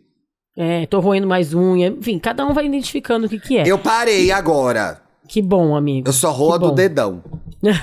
[0.55, 1.87] É, tô roendo mais unha.
[1.87, 3.63] Enfim, cada um vai identificando o que que é.
[3.65, 6.07] Eu parei agora, Que bom, amigo.
[6.07, 6.75] eu só roo a Que do bom.
[6.75, 7.23] dedão.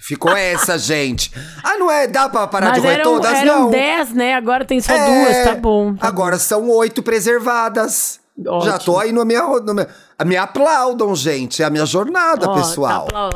[0.00, 1.32] Ficou essa, gente.
[1.64, 2.06] Ah, não é?
[2.06, 3.32] Dá pra parar Mas de roer eram, todas?
[3.32, 3.70] eram não.
[3.70, 4.34] 10, né?
[4.34, 5.94] Agora tem só É, duas, tá bom.
[5.96, 8.20] tá Agora são oito preservadas.
[8.46, 8.70] Ótimo.
[8.70, 9.88] Já tô aí no minha, no minha.
[10.24, 11.60] Me aplaudam, gente.
[11.62, 13.06] É a minha jornada, Ó, pessoal.
[13.06, 13.30] tá.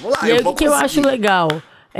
[0.00, 0.84] Vamos lá, E aí, eu o que, que eu conseguir.
[0.84, 1.48] acho legal?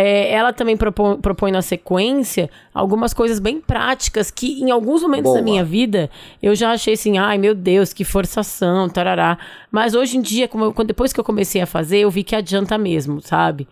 [0.01, 5.25] É, ela também propõe, propõe na sequência algumas coisas bem práticas que, em alguns momentos
[5.25, 5.39] Boa.
[5.39, 6.09] da minha vida,
[6.41, 9.37] eu já achei assim, ai meu Deus, que forçação, tarará.
[9.73, 12.37] Mas hoje em dia, como eu- depois que eu comecei a fazer, eu vi que
[12.37, 13.67] adianta mesmo, sabe?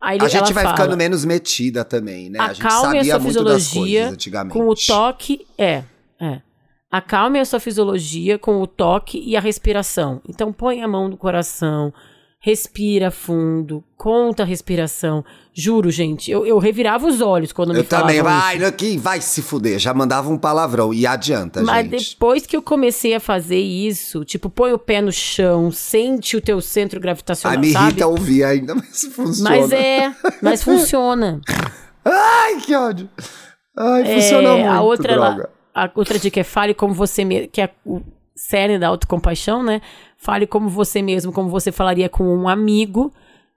[0.00, 2.38] Aí A gente vai fala, ficando menos metida também, né?
[2.40, 4.52] A gente a sabia sua muito das coisas antigamente.
[4.58, 5.46] com o toque.
[5.58, 5.82] É,
[6.18, 6.40] é.
[6.90, 10.22] Acalme a sua fisiologia com o toque e a respiração.
[10.26, 11.92] Então põe a mão no coração,
[12.46, 15.24] respira fundo, conta a respiração.
[15.54, 18.18] Juro, gente, eu, eu revirava os olhos quando me Eu também.
[18.18, 18.66] falavam Vai, isso.
[18.66, 19.78] aqui, vai se fuder.
[19.78, 20.92] Já mandava um palavrão.
[20.92, 22.10] E adianta, Mas gente.
[22.10, 26.40] depois que eu comecei a fazer isso, tipo, põe o pé no chão, sente o
[26.42, 27.86] teu centro Ai, gravitacional, me sabe?
[27.86, 29.50] irrita ouvir ainda, mas funciona.
[29.50, 31.40] Mas é, mas funciona.
[32.04, 33.08] Ai, que ódio.
[33.74, 35.50] Ai, É, funciona muito, a outra droga.
[35.74, 38.02] a outra dica é fale como você mesmo, que é o
[38.34, 39.80] cerne da autocompaixão, né?
[40.16, 43.12] Fale como você mesmo, como você falaria com um amigo.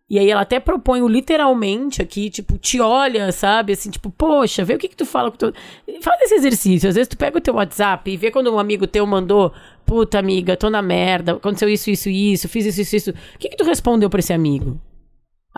[0.09, 3.73] E aí ela até propõe o literalmente aqui, tipo, te olha, sabe?
[3.73, 5.53] Assim, tipo, poxa, vê o que que tu fala com teu...
[6.01, 6.87] Faz esse exercício.
[6.87, 9.51] Às vezes tu pega o teu WhatsApp e vê quando um amigo teu mandou,
[9.85, 13.09] puta amiga, tô na merda, aconteceu isso, isso, isso, fiz isso, isso, isso.
[13.09, 14.79] O que que tu respondeu pra esse amigo?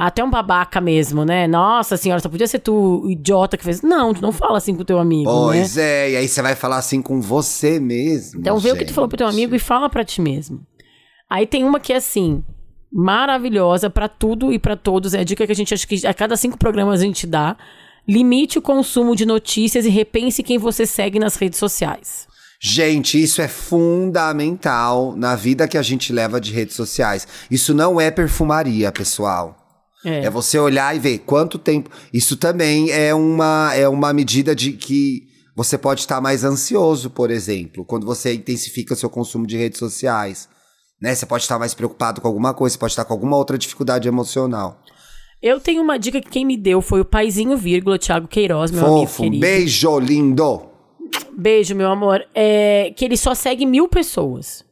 [0.01, 1.45] Até um babaca mesmo, né?
[1.45, 3.81] Nossa senhora, só podia ser tu, o idiota que fez.
[3.81, 5.57] Não, tu não fala assim com o teu amigo, né?
[5.59, 8.39] Pois é, e aí você vai falar assim com você mesmo.
[8.39, 10.65] Então vê o que tu falou pro teu amigo e fala pra ti mesmo.
[11.29, 12.41] Aí tem uma que é assim,
[12.89, 15.13] maravilhosa pra tudo e pra todos.
[15.13, 17.57] É a dica que a gente acha que a cada cinco programas a gente dá.
[18.07, 22.25] Limite o consumo de notícias e repense quem você segue nas redes sociais.
[22.61, 27.27] Gente, isso é fundamental na vida que a gente leva de redes sociais.
[27.51, 29.58] Isso não é perfumaria, pessoal.
[30.05, 30.25] É.
[30.25, 31.89] É você olhar e ver quanto tempo.
[32.13, 35.23] Isso também é uma, é uma medida de que
[35.55, 40.47] você pode estar mais ansioso, por exemplo, quando você intensifica seu consumo de redes sociais.
[41.01, 41.13] Né?
[41.15, 44.07] Você pode estar mais preocupado com alguma coisa, você pode estar com alguma outra dificuldade
[44.07, 44.81] emocional.
[45.41, 48.85] Eu tenho uma dica que quem me deu foi o paizinho vírgula, Thiago Queiroz, meu
[48.85, 49.41] amigo Fofo, um querido.
[49.41, 50.61] beijo lindo.
[51.37, 52.25] Beijo, meu amor.
[52.35, 54.63] É que ele só segue mil pessoas.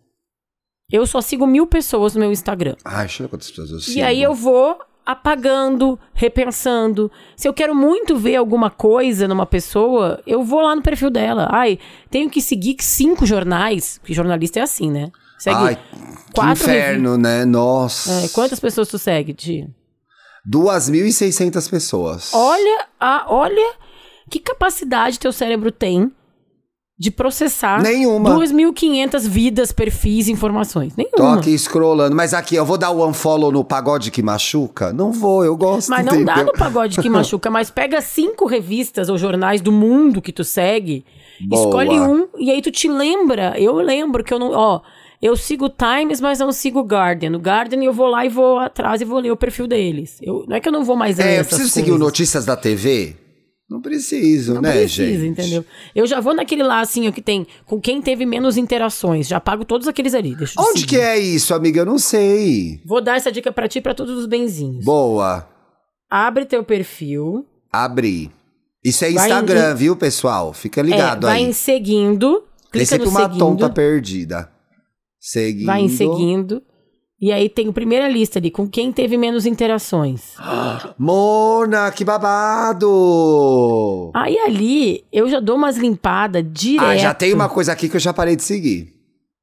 [0.91, 2.75] Eu só sigo mil pessoas no meu Instagram.
[2.85, 4.05] Ai, deixa eu ver quantas pessoas eu E sigo.
[4.05, 4.77] aí eu vou
[5.07, 7.09] apagando, repensando.
[7.37, 11.47] Se eu quero muito ver alguma coisa numa pessoa, eu vou lá no perfil dela.
[11.49, 11.79] Ai,
[12.11, 15.09] tenho que seguir cinco jornais, porque jornalista é assim, né?
[15.39, 17.45] Segue Ai, que quatro inferno, né?
[17.45, 18.25] Nossa.
[18.25, 19.69] É, quantas pessoas tu segue, Ti?
[20.51, 22.33] 2.600 pessoas.
[22.33, 23.75] Olha, a, olha
[24.29, 26.11] que capacidade teu cérebro tem
[26.99, 28.31] de processar Nenhuma.
[28.35, 30.93] 2.500 vidas, perfis, informações.
[30.95, 31.39] Tô Nenhuma.
[31.39, 32.15] aqui scrollando.
[32.15, 34.91] Mas aqui, eu vou dar o unfollow no pagode que machuca?
[34.91, 36.35] Não vou, eu gosto, Mas não entendeu?
[36.35, 40.43] dá no pagode que machuca, mas pega cinco revistas ou jornais do mundo que tu
[40.43, 41.05] segue,
[41.41, 41.63] Boa.
[41.65, 43.53] escolhe um e aí tu te lembra.
[43.59, 44.51] Eu lembro que eu não.
[44.51, 44.81] Ó,
[45.21, 47.31] eu sigo o Times, mas não sigo o Guardian.
[47.35, 50.17] O Guardian eu vou lá e vou atrás e vou ler o perfil deles.
[50.21, 52.05] Eu, não é que eu não vou mais ler É, eu preciso seguir o coisas.
[52.07, 53.15] Notícias da TV?
[53.69, 55.27] Não preciso, Não né, precisa, gente?
[55.27, 55.65] entendeu?
[55.93, 59.27] Eu já vou naquele lá, assim, que tem com quem teve menos interações.
[59.27, 60.33] Já pago todos aqueles ali.
[60.35, 60.89] Deixa eu te Onde seguir.
[60.95, 61.81] que é isso, amiga?
[61.81, 62.79] Eu não sei.
[62.85, 64.85] Vou dar essa dica pra ti e pra todos os benzinhos.
[64.85, 65.45] Boa.
[66.09, 67.45] Abre teu perfil.
[67.69, 68.31] Abri.
[68.81, 70.53] Isso é Vai Instagram, em- viu, pessoal?
[70.53, 71.49] Fica ligado é, vai aí.
[71.49, 72.43] em seguindo.
[72.71, 73.37] Tem Clica sempre no uma seguindo.
[73.39, 74.49] tonta perdida.
[75.19, 75.65] Seguindo.
[75.65, 76.61] Vai em seguindo.
[77.19, 80.35] E aí tem a primeira lista ali, com quem teve menos interações.
[80.99, 82.91] Mona, que babado!
[84.13, 86.85] Aí ali, eu já dou umas limpadas direto.
[86.85, 88.93] Ah, já tem uma coisa aqui que eu já parei de seguir.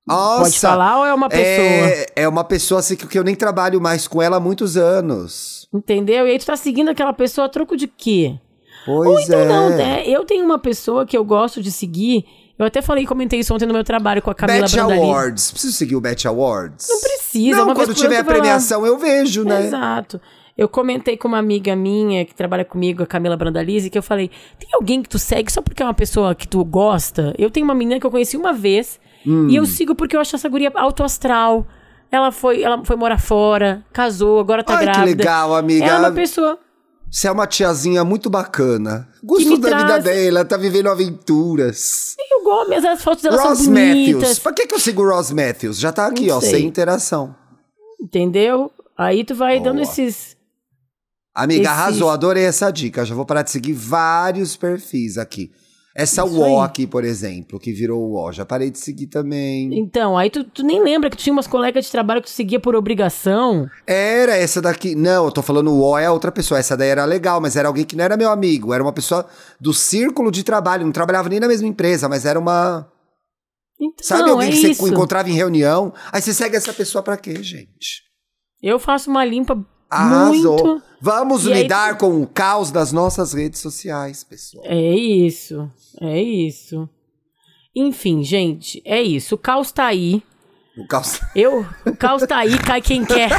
[0.07, 0.43] Nossa!
[0.43, 1.67] Pode falar ou é uma pessoa?
[1.67, 4.77] É, é uma pessoa assim que que eu nem trabalho mais com ela há muitos
[4.77, 5.67] anos.
[5.75, 6.29] Entendeu?
[6.29, 8.39] E aí tu tá seguindo aquela pessoa a troco de quê?
[8.87, 9.45] Pois Ou então é.
[9.47, 10.07] não, né?
[10.07, 12.25] Eu tenho uma pessoa que eu gosto de seguir.
[12.59, 14.79] Eu até falei, comentei isso ontem no meu trabalho com a Camila Bet.
[14.79, 15.51] Awards.
[15.51, 16.87] Preciso seguir o Bet Awards?
[16.89, 18.25] Não precisa, Não, quando tiver a lá.
[18.25, 19.67] premiação eu vejo, né?
[19.67, 20.21] Exato.
[20.57, 24.31] Eu comentei com uma amiga minha que trabalha comigo, a Camila Brandalize, que eu falei:
[24.57, 27.35] tem alguém que tu segue só porque é uma pessoa que tu gosta?
[27.37, 29.49] Eu tenho uma menina que eu conheci uma vez Hum.
[29.49, 31.67] E eu sigo porque eu acho essa guria alto astral.
[32.11, 35.07] Ela foi, ela foi morar fora, casou, agora tá Ai, que grávida.
[35.25, 35.85] legal, amiga.
[35.87, 36.59] Ela é uma pessoa.
[37.11, 39.09] Você é uma tiazinha muito bacana.
[39.23, 42.17] Gosto da vida traz- dela, tá vivendo aventuras.
[42.31, 44.15] Eu gosto, mas as fotos dela Ross são bonitas.
[44.15, 44.39] Matthews.
[44.41, 45.79] Pra que, que eu sigo o Ross Matthews?
[45.79, 46.51] Já tá aqui, Não ó, sei.
[46.51, 47.35] sem interação.
[48.03, 48.71] Entendeu?
[48.99, 49.83] Aí tu vai dando Boa.
[49.85, 50.37] esses.
[51.35, 53.05] Amiga, Esse- arrasou, adorei essa dica.
[53.05, 55.53] Já vou parar de seguir vários perfis aqui.
[55.97, 56.67] Essa Isso UO aí.
[56.67, 59.79] aqui, por exemplo, que virou UO, já parei de seguir também.
[59.79, 62.33] Então, aí tu, tu nem lembra que tu tinha umas colegas de trabalho que tu
[62.33, 63.69] seguia por obrigação.
[63.87, 64.97] Era essa daqui.
[64.97, 66.59] Não, eu tô falando o UO é a outra pessoa.
[66.59, 68.75] Essa daí era legal, mas era alguém que não era meu amigo.
[68.75, 69.25] Era uma pessoa
[69.61, 70.85] do círculo de trabalho.
[70.85, 72.91] Não trabalhava nem na mesma empresa, mas era uma.
[73.81, 74.83] Então, Sabe alguém é que isso.
[74.83, 75.93] você encontrava em reunião?
[76.11, 78.03] Aí você segue essa pessoa pra quê, gente?
[78.61, 80.57] Eu faço uma limpa Arrasou.
[80.65, 80.83] muito.
[81.01, 84.65] Vamos E aí lidar com o caos das nossas redes sociais, pessoal.
[84.67, 85.71] É isso.
[86.01, 86.89] É isso.
[87.77, 89.35] Enfim, gente, é isso.
[89.35, 90.23] O caos tá aí.
[90.79, 91.21] O caos.
[91.37, 93.31] Eu, o caos tá aí, cai quem quer.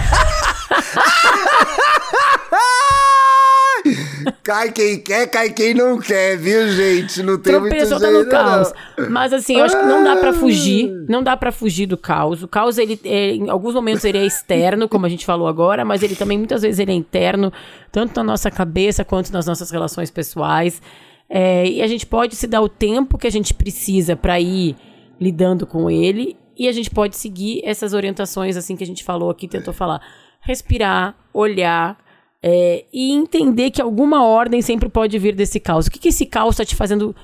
[4.43, 7.21] cai quem quer, cai quem não quer, viu, gente?
[7.23, 8.73] Não tem muito Tropeçou, tá jeito, no caos.
[8.97, 9.09] não.
[9.09, 10.91] Mas assim, eu acho que não dá pra fugir.
[11.07, 12.43] Não dá pra fugir do caos.
[12.43, 15.83] O caos, ele, é, em alguns momentos, ele é externo, como a gente falou agora,
[15.85, 17.51] mas ele também, muitas vezes, ele é interno,
[17.91, 20.81] tanto na nossa cabeça quanto nas nossas relações pessoais.
[21.29, 24.75] É, e a gente pode se dar o tempo que a gente precisa pra ir
[25.19, 26.37] lidando com ele.
[26.57, 30.01] E a gente pode seguir essas orientações, assim, que a gente falou aqui, tentou falar.
[30.39, 31.97] Respirar, olhar,
[32.43, 35.87] é, e entender que alguma ordem sempre pode vir desse caos.
[35.87, 37.15] O que, que esse caos está te fazendo,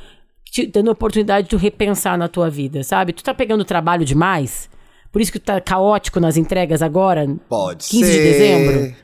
[0.46, 3.14] te dando a oportunidade de tu repensar na tua vida, sabe?
[3.14, 4.70] Tu tá pegando trabalho demais?
[5.12, 7.28] Por isso que tu tá caótico nas entregas agora?
[7.50, 8.12] Pode 15 ser.
[8.12, 8.96] de dezembro?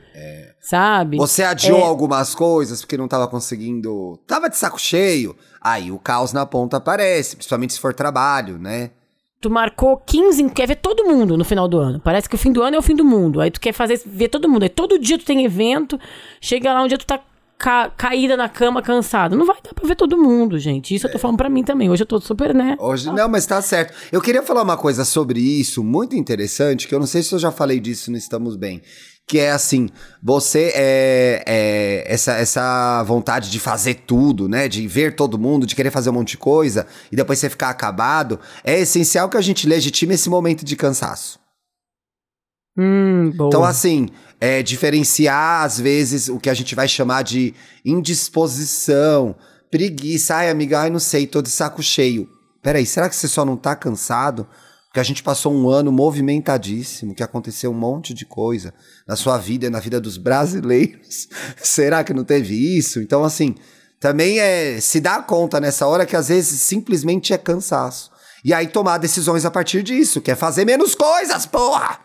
[0.60, 1.16] Sabe?
[1.16, 1.82] Você adiou É.
[1.82, 4.18] algumas coisas porque não tava conseguindo.
[4.26, 5.34] Tava de saco cheio.
[5.60, 8.90] Aí o caos na ponta aparece, principalmente se for trabalho, né?
[9.40, 12.00] Tu marcou 15, quer ver todo mundo no final do ano.
[12.00, 13.40] Parece que o fim do ano é o fim do mundo.
[13.40, 14.64] Aí tu quer fazer ver todo mundo.
[14.64, 15.98] Aí todo dia tu tem evento.
[16.40, 17.20] Chega lá um dia tu tá
[17.56, 19.36] ca- caída na cama, cansado.
[19.36, 20.92] Não vai dar pra ver todo mundo, gente.
[20.92, 21.88] Isso eu tô falando pra mim também.
[21.88, 22.76] Hoje eu tô super, né?
[22.80, 23.94] Hoje não, mas tá certo.
[24.10, 27.38] Eu queria falar uma coisa sobre isso, muito interessante, que eu não sei se eu
[27.38, 28.82] já falei disso no Estamos Bem.
[29.28, 29.90] Que é assim,
[30.22, 34.68] você é, é essa, essa vontade de fazer tudo, né?
[34.68, 37.68] De ver todo mundo, de querer fazer um monte de coisa e depois você ficar
[37.68, 38.40] acabado.
[38.64, 41.38] É essencial que a gente legitime esse momento de cansaço.
[42.78, 43.30] Hum.
[43.34, 44.08] Então, assim,
[44.40, 49.36] é, diferenciar, às vezes, o que a gente vai chamar de indisposição,
[49.70, 50.36] preguiça.
[50.36, 52.28] Ai, amiga, ai, não sei, tô de saco cheio.
[52.62, 54.46] Peraí, será que você só não tá cansado?
[54.88, 58.72] Porque a gente passou um ano movimentadíssimo, que aconteceu um monte de coisa
[59.06, 61.28] na sua vida e na vida dos brasileiros.
[61.62, 63.00] será que não teve isso?
[63.00, 63.54] Então, assim,
[64.00, 68.10] também é se dar conta nessa hora que às vezes simplesmente é cansaço.
[68.44, 72.00] E aí tomar decisões a partir disso, que é fazer menos coisas, porra!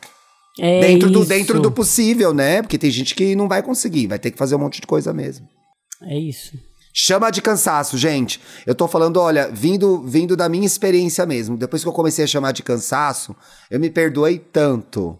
[0.59, 1.29] É dentro, do, isso.
[1.29, 2.61] dentro do possível, né?
[2.61, 5.11] Porque tem gente que não vai conseguir, vai ter que fazer um monte de coisa
[5.13, 5.47] mesmo.
[6.03, 6.51] É isso.
[6.93, 8.39] Chama de cansaço, gente.
[8.67, 11.57] Eu tô falando, olha, vindo, vindo da minha experiência mesmo.
[11.57, 13.35] Depois que eu comecei a chamar de cansaço,
[13.71, 15.17] eu me perdoei tanto,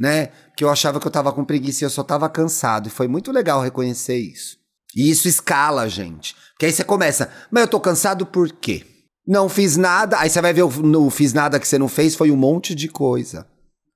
[0.00, 0.30] né?
[0.56, 2.88] Que eu achava que eu tava com preguiça e eu só tava cansado.
[2.88, 4.56] E foi muito legal reconhecer isso.
[4.96, 6.34] E isso escala, gente.
[6.52, 8.84] Porque aí você começa, mas eu tô cansado por quê?
[9.28, 10.18] Não fiz nada.
[10.18, 12.74] Aí você vai ver o no fiz nada que você não fez, foi um monte
[12.74, 13.46] de coisa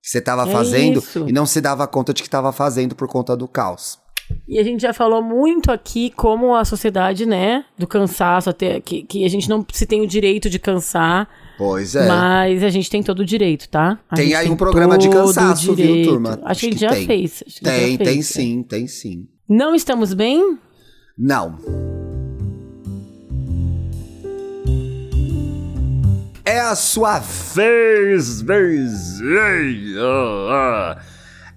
[0.02, 1.28] que você tava É fazendo isso.
[1.28, 3.98] e não se dava conta de que tava fazendo por conta do caos.
[4.48, 9.02] E a gente já falou muito aqui como a sociedade, né, do cansaço, até que,
[9.04, 12.08] que a gente não se tem o direito de cansar, Pois é.
[12.08, 13.98] mas a gente tem todo o direito, tá?
[14.10, 16.30] A Tem aí um programa de cansaço, viu, turma?
[16.42, 17.06] Acho, Acho que a gente que já tem.
[17.06, 17.44] fez.
[17.46, 18.22] Acho que já Tem, fez, tem é.
[18.22, 19.28] sim, tem sim.
[19.48, 20.58] Não estamos bem?
[21.16, 21.58] Não.
[26.44, 29.80] É a sua vez, vez, vez.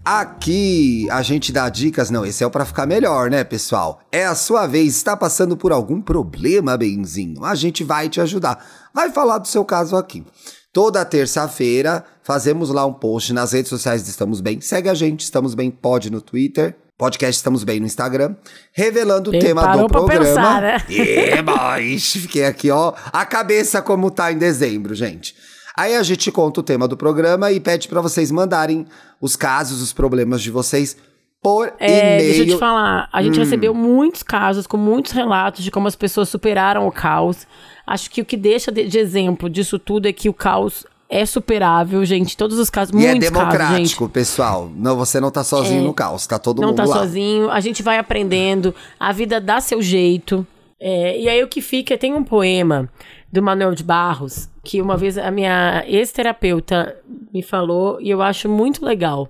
[0.06, 4.02] Aqui a gente dá dicas, não, esse é o pra ficar melhor, né, pessoal?
[4.12, 7.46] É a sua vez, está passando por algum problema, benzinho?
[7.46, 8.66] A gente vai te ajudar.
[8.94, 10.26] Vai falar do seu caso aqui.
[10.74, 14.60] Toda terça-feira fazemos lá um post nas redes sociais de Estamos Bem.
[14.60, 16.76] Segue a gente, Estamos Bem Pod no Twitter.
[16.98, 18.36] Podcast Estamos Bem no Instagram,
[18.72, 20.26] revelando o Ele tema parou do pra programa.
[20.26, 20.78] pensar, né?
[21.40, 25.36] Eba, ixi, fiquei aqui, ó, a cabeça como tá em dezembro, gente.
[25.78, 28.86] Aí a gente conta o tema do programa e pede pra vocês mandarem
[29.20, 30.96] os casos, os problemas de vocês
[31.42, 32.56] por É, deixa eu e-mail.
[32.56, 33.10] te falar.
[33.12, 33.24] A Hum.
[33.24, 37.46] gente recebeu muitos casos, com muitos relatos de como as pessoas superaram o caos.
[37.86, 41.26] Acho que o que deixa de, de exemplo disso tudo é que o caos é
[41.26, 42.38] superável, gente.
[42.38, 43.58] Todos os casos, E é muitos casos, gente.
[43.60, 44.72] democrático, pessoal.
[44.76, 45.84] Não, você não tá sozinho É.
[45.84, 46.96] no caos, tá todo não mundo tá lá.
[46.98, 50.48] sozinho, a gente vai aprendendo, a vida dá seu jeito.
[50.80, 52.90] É, e aí o que fica, tem um poema
[53.34, 56.96] do Manuel de Barros, que uma vez a minha ex-terapeuta
[57.34, 59.28] me falou e eu acho muito legal.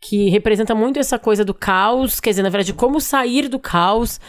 [0.00, 4.20] Que representa muito essa coisa do caos, quer dizer, na verdade, como sair do caos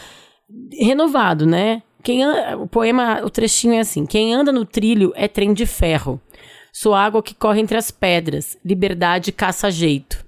[0.71, 1.81] renovado, né?
[2.03, 2.23] Quem
[2.55, 6.21] o poema, o trechinho é assim: quem anda no trilho é trem de ferro.
[6.71, 8.57] Sou água que corre entre as pedras.
[8.63, 10.23] Liberdade caça jeito.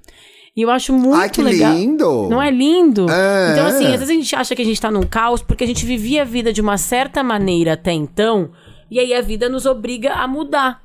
[0.56, 1.74] E eu acho muito Ai, que legal.
[1.74, 2.30] lindo!
[2.30, 3.10] Não é lindo?
[3.10, 3.52] É.
[3.52, 5.68] Então, assim, às vezes a gente acha que a gente tá num caos porque a
[5.68, 8.52] gente vivia a vida de uma certa maneira até então,
[8.90, 10.84] e aí a vida nos obriga a mudar.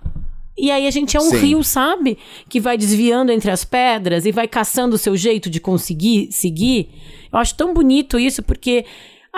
[0.57, 1.37] E aí a gente é um Sim.
[1.37, 2.19] rio, sabe?
[2.49, 6.89] Que vai desviando entre as pedras e vai caçando o seu jeito de conseguir seguir.
[7.33, 8.85] Eu acho tão bonito isso, porque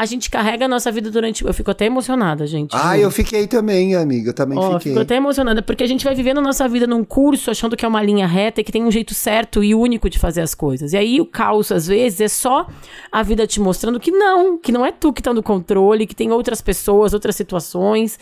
[0.00, 1.44] a gente carrega a nossa vida durante.
[1.44, 2.70] Eu fico até emocionada, gente.
[2.72, 4.30] Ah, eu fiquei também, amiga.
[4.30, 4.92] Eu também Ó, fiquei.
[4.92, 7.84] fico até emocionada, porque a gente vai vivendo a nossa vida num curso achando que
[7.84, 10.54] é uma linha reta e que tem um jeito certo e único de fazer as
[10.54, 10.94] coisas.
[10.94, 12.66] E aí o caos, às vezes, é só
[13.12, 16.16] a vida te mostrando que não, que não é tu que tá no controle, que
[16.16, 18.18] tem outras pessoas, outras situações.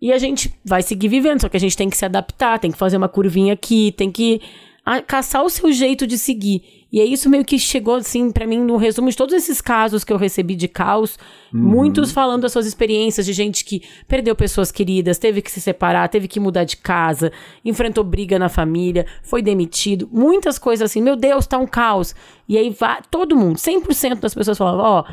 [0.00, 2.70] E a gente vai seguir vivendo, só que a gente tem que se adaptar, tem
[2.70, 4.40] que fazer uma curvinha aqui, tem que
[4.84, 6.82] ah, caçar o seu jeito de seguir.
[6.92, 10.04] E é isso meio que chegou, assim, pra mim, no resumo de todos esses casos
[10.04, 11.18] que eu recebi de caos.
[11.50, 16.08] Muitos falando das suas experiências de gente que perdeu pessoas queridas, teve que se separar,
[16.08, 17.32] teve que mudar de casa,
[17.64, 20.08] enfrentou briga na família, foi demitido.
[20.12, 22.14] Muitas coisas assim, meu Deus, tá um caos.
[22.46, 25.04] E aí vai, todo mundo, 100% das pessoas falavam, ó,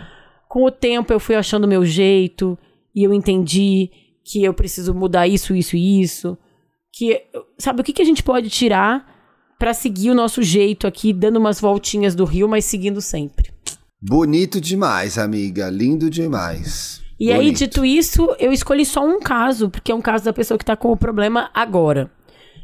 [0.50, 2.58] com o tempo eu fui achando o meu jeito
[2.94, 3.90] e eu entendi
[4.26, 6.38] que eu preciso mudar isso, isso e isso.
[6.92, 7.22] Que,
[7.58, 9.19] sabe, o que, que a gente pode tirar
[9.60, 13.52] pra seguir o nosso jeito aqui, dando umas voltinhas do rio, mas seguindo sempre.
[14.02, 15.70] Bonito demais, amiga.
[15.70, 17.02] Lindo demais.
[17.20, 17.58] E aí, Bonito.
[17.58, 20.78] dito isso, eu escolhi só um caso, porque é um caso da pessoa que tá
[20.78, 22.10] com o problema agora.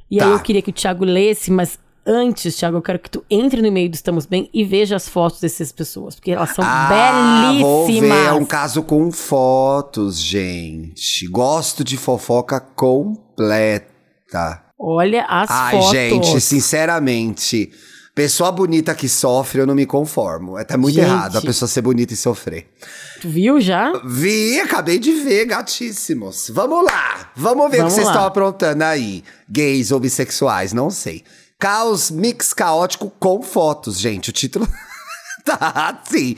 [0.09, 0.33] E aí Tá.
[0.33, 1.77] eu queria que o Thiago lesse, mas
[2.07, 5.09] antes, Thiago, eu quero que tu entre no e-mail do Estamos Bem e veja as
[5.09, 8.27] fotos dessas pessoas, porque elas são Ah, belíssimas.
[8.27, 11.27] É um caso com fotos, gente.
[11.27, 14.63] Gosto de fofoca completa.
[14.79, 15.91] Olha as Ai, fotos.
[15.91, 17.71] gente, sinceramente.
[18.13, 20.57] Pessoa bonita que sofre, eu não me conformo.
[20.57, 21.05] É tá muito Gente.
[21.05, 22.71] errado a pessoa ser bonita e sofrer.
[23.19, 23.91] Tu viu já?
[24.05, 26.49] Vi, acabei de ver, gatíssimos.
[26.49, 28.13] Vamos lá, vamos ver o Vamos que vocês lá.
[28.13, 29.21] estão aprontando aí.
[29.49, 31.23] Gays ou bissexuais, não sei.
[31.59, 34.29] Caos mix caótico com fotos, gente.
[34.29, 34.65] O título
[35.43, 36.37] tá assim.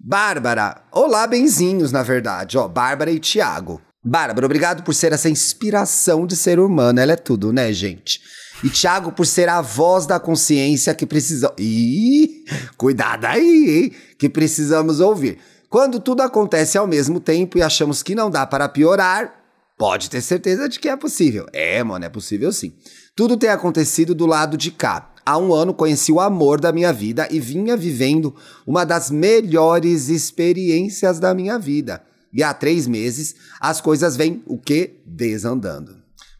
[0.00, 2.56] Bárbara, olá, benzinhos, na verdade.
[2.56, 3.80] Ó, Bárbara e Tiago.
[4.04, 6.98] Bárbara, obrigado por ser essa inspiração de ser humano.
[6.98, 8.20] Ela é tudo, né, gente?
[8.64, 11.56] E Tiago por ser a voz da consciência que precisamos.
[11.58, 12.44] Ih,
[12.76, 13.92] cuidado aí, hein?
[14.18, 15.38] Que precisamos ouvir.
[15.70, 19.40] Quando tudo acontece ao mesmo tempo e achamos que não dá para piorar,
[19.78, 21.46] pode ter certeza de que é possível.
[21.52, 22.72] É, mano, é possível sim.
[23.14, 25.12] Tudo tem acontecido do lado de cá.
[25.24, 28.34] Há um ano conheci o amor da minha vida e vinha vivendo
[28.66, 32.02] uma das melhores experiências da minha vida.
[32.32, 35.00] E há três meses as coisas vêm o que?
[35.06, 35.96] Desandando.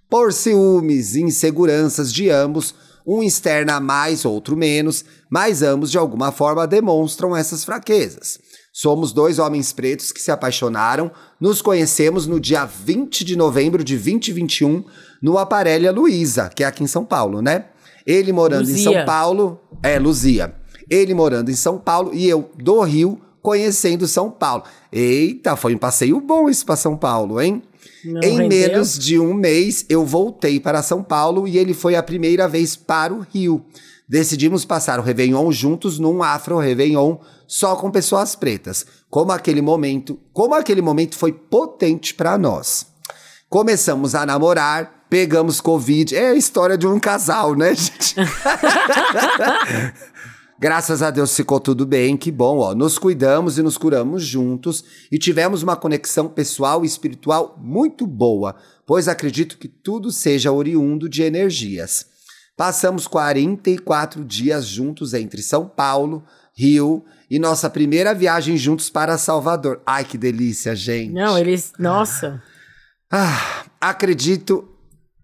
[0.09, 2.75] Por ciúmes e inseguranças de ambos,
[3.07, 8.39] um externa mais, outro menos, mas ambos de alguma forma demonstram essas fraquezas.
[8.73, 13.97] Somos dois homens pretos que se apaixonaram, nos conhecemos no dia 20 de novembro de
[13.97, 14.85] 2021
[15.21, 17.67] no Aparelha Luiza, que é aqui em São Paulo, né?
[18.07, 19.05] Ele morando em São Luzia.
[19.05, 20.55] Paulo, é, Luzia.
[20.89, 24.63] Ele morando em São Paulo e eu do Rio conhecendo São Paulo.
[24.91, 27.63] Eita, foi um passeio bom isso para São Paulo, hein?
[28.05, 28.49] Não em rendeu?
[28.49, 32.77] menos de um mês, eu voltei para São Paulo e ele foi a primeira vez
[32.77, 33.65] para o Rio.
[34.09, 37.17] Decidimos passar o Réveillon juntos num Afro Réveillon
[37.47, 38.87] só com pessoas pretas.
[39.11, 42.87] Como aquele momento, como aquele momento foi potente para nós.
[43.49, 46.17] Começamos a namorar, pegamos Covid.
[46.17, 48.17] É a história de um casal, né, gente?
[50.63, 52.73] Graças a Deus ficou tudo bem, que bom, ó.
[52.73, 58.55] Nos cuidamos e nos curamos juntos e tivemos uma conexão pessoal e espiritual muito boa,
[58.87, 62.07] pois acredito que tudo seja oriundo de energias.
[62.57, 66.23] Passamos 44 dias juntos entre São Paulo,
[66.57, 69.83] Rio e nossa primeira viagem juntos para Salvador.
[69.85, 71.13] Ai, que delícia, gente.
[71.13, 71.73] Não, eles.
[71.77, 72.41] Nossa.
[73.11, 74.69] Ah, acredito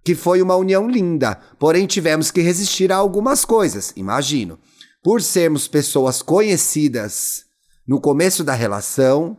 [0.05, 4.59] que foi uma união linda, porém tivemos que resistir a algumas coisas, imagino.
[5.03, 7.44] Por sermos pessoas conhecidas
[7.86, 9.36] no começo da relação,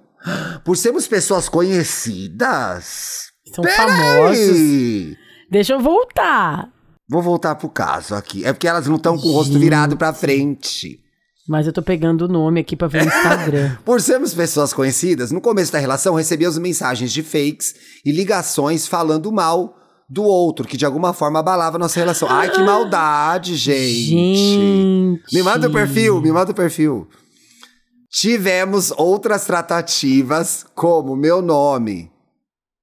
[0.63, 3.29] por sermos pessoas conhecidas.
[3.53, 3.77] São Peraí!
[3.77, 5.17] famosos.
[5.51, 6.71] Deixa eu voltar.
[7.09, 8.45] Vou voltar pro caso aqui.
[8.45, 10.99] É porque elas não estão com o rosto virado pra frente.
[11.47, 13.75] Mas eu tô pegando o nome aqui pra ver no Instagram.
[13.83, 17.73] Por sermos pessoas conhecidas, no começo da relação recebíamos mensagens de fakes
[18.05, 19.75] e ligações falando mal
[20.09, 22.27] do outro, que de alguma forma abalava a nossa relação.
[22.29, 24.09] Ai, que maldade, gente.
[24.09, 25.23] Gente.
[25.31, 27.07] Me manda o perfil, me manda o perfil.
[28.11, 32.11] Tivemos outras tratativas, como meu nome.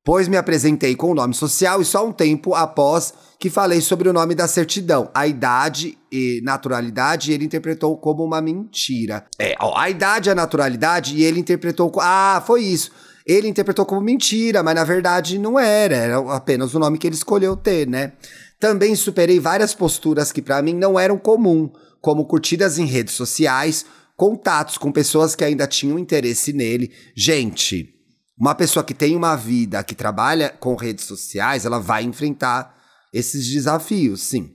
[0.07, 4.09] pois me apresentei com o nome social e só um tempo após que falei sobre
[4.09, 9.27] o nome da certidão, a idade e naturalidade, ele interpretou como uma mentira.
[9.37, 11.93] É, ó, a idade e a naturalidade, e ele interpretou.
[12.01, 12.93] Ah, foi isso.
[13.27, 17.16] Ele interpretou como mentira, mas na verdade não era, era apenas o nome que ele
[17.16, 18.12] escolheu ter, né?
[18.61, 21.70] Também superei várias posturas que para mim não eram comum,
[22.01, 23.85] como curtidas em redes sociais,
[24.16, 26.93] contatos com pessoas que ainda tinham interesse nele.
[27.14, 27.93] Gente,
[28.39, 32.74] uma pessoa que tem uma vida, que trabalha com redes sociais, ela vai enfrentar
[33.12, 34.53] esses desafios, sim.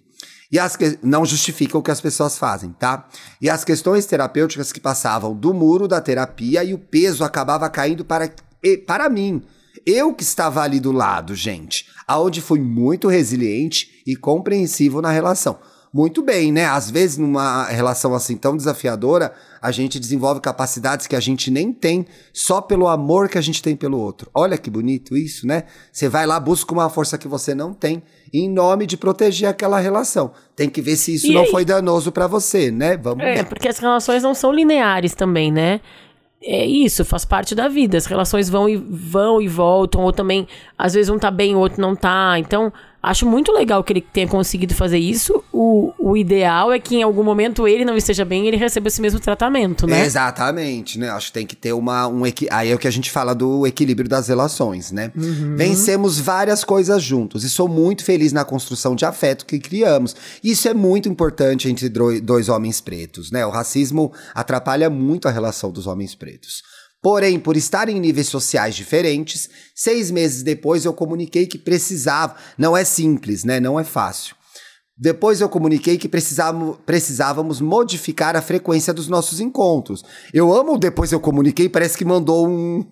[0.52, 3.08] E as que não justificam o que as pessoas fazem, tá?
[3.42, 8.04] E as questões terapêuticas que passavam do muro da terapia e o peso acabava caindo
[8.04, 8.30] para,
[8.86, 9.42] para mim.
[9.86, 15.60] Eu que estava ali do lado, gente, aonde fui muito resiliente e compreensivo na relação
[15.94, 16.66] muito bem, né?
[16.66, 21.74] Às vezes, numa relação assim tão desafiadora, a gente desenvolve capacidades que a gente nem
[21.74, 24.30] tem só pelo amor que a gente tem pelo outro.
[24.34, 25.66] Olha que bonito isso, né?
[25.92, 28.02] Você vai lá, busca uma força que você não tem
[28.34, 30.32] em nome de proteger aquela relação.
[30.56, 31.52] Tem que ver se isso e não aí?
[31.52, 32.96] foi danoso para você, né?
[32.96, 35.82] Vamos É, porque as relações não são lineares também, né?
[36.44, 37.98] É isso, faz parte da vida.
[37.98, 41.60] As relações vão e vão e voltam, ou também, às vezes um tá bem, o
[41.60, 42.38] outro não tá.
[42.40, 42.74] Então,
[43.04, 45.44] Acho muito legal que ele tenha conseguido fazer isso.
[45.52, 48.88] O, o ideal é que em algum momento ele não esteja bem e ele receba
[48.88, 50.06] esse mesmo tratamento, né?
[50.06, 51.10] Exatamente, né?
[51.10, 52.08] Acho que tem que ter uma.
[52.08, 52.22] Um,
[52.52, 55.12] aí é o que a gente fala do equilíbrio das relações, né?
[55.16, 55.56] Uhum.
[55.56, 60.16] Vencemos várias coisas juntos e sou muito feliz na construção de afeto que criamos.
[60.44, 63.44] Isso é muito importante entre dois homens pretos, né?
[63.46, 66.64] O racismo atrapalha muito a relação dos homens pretos.
[67.02, 72.36] Porém, por estar em níveis sociais diferentes, seis meses depois eu comuniquei que precisava.
[72.58, 73.60] Não é simples, né?
[73.60, 74.36] Não é fácil.
[74.96, 80.04] Depois eu comuniquei que precisávamos, precisávamos modificar a frequência dos nossos encontros.
[80.32, 82.86] Eu amo depois eu comuniquei, parece que mandou um,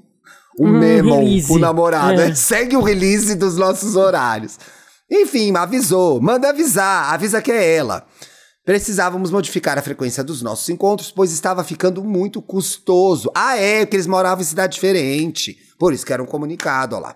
[0.60, 2.20] um hum, memo pro namorado.
[2.20, 2.34] É.
[2.34, 4.57] Segue o release dos nossos horários.
[5.12, 6.20] Enfim, avisou.
[6.20, 8.07] Manda avisar, avisa que é ela.
[8.70, 13.32] Precisávamos modificar a frequência dos nossos encontros, pois estava ficando muito custoso.
[13.34, 15.57] Ah, é, que eles moravam em cidade diferente.
[15.80, 17.15] Por isso que era um comunicado, ó lá.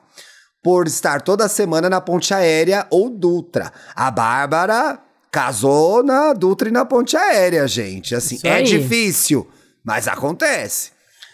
[0.63, 3.71] Por estar toda semana na ponte aérea ou Dutra.
[3.95, 4.99] A Bárbara
[5.29, 8.15] casou na Dutra e na ponte aérea, gente.
[8.15, 9.47] Assim, é difícil,
[9.85, 10.89] mas acontece.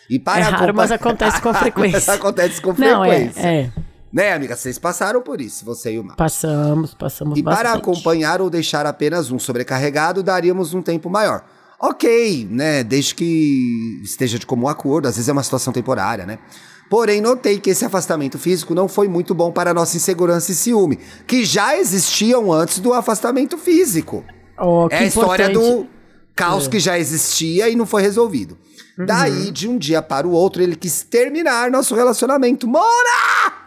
[0.10, 2.14] E para é raro, mas acontece com frequência.
[2.14, 3.42] acontece com frequência.
[3.42, 3.72] Não, é, é.
[4.12, 4.56] Né, amiga?
[4.56, 6.18] Vocês passaram por isso, você e o Marcos.
[6.18, 7.64] Passamos, passamos E bastante.
[7.64, 11.44] para acompanhar ou deixar apenas um sobrecarregado, daríamos um tempo maior.
[11.80, 12.84] Ok, né?
[12.84, 16.40] Desde que esteja de comum acordo, às vezes é uma situação temporária, né?
[16.90, 20.56] Porém, notei que esse afastamento físico não foi muito bom para a nossa insegurança e
[20.56, 24.26] ciúme, que já existiam antes do afastamento físico.
[24.60, 25.88] Oh, é a história do
[26.36, 26.70] caos é.
[26.70, 28.58] que já existia e não foi resolvido.
[28.98, 29.06] Uhum.
[29.06, 32.68] Daí, de um dia para o outro, ele quis terminar nosso relacionamento.
[32.68, 33.59] Mora!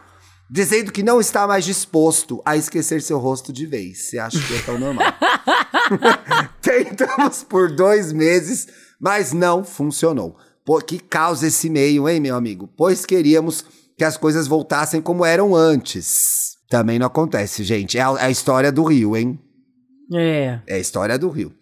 [0.52, 4.02] Dizendo que não está mais disposto a esquecer seu rosto de vez.
[4.02, 5.06] Você acha que é tão normal?
[6.60, 8.68] Tentamos por dois meses,
[9.00, 10.36] mas não funcionou.
[10.62, 12.68] Por que causa esse meio, hein, meu amigo?
[12.76, 13.64] Pois queríamos
[13.96, 16.58] que as coisas voltassem como eram antes.
[16.68, 17.96] Também não acontece, gente.
[17.96, 19.40] É a, é a história do Rio, hein?
[20.12, 20.60] É.
[20.66, 21.54] É a história do Rio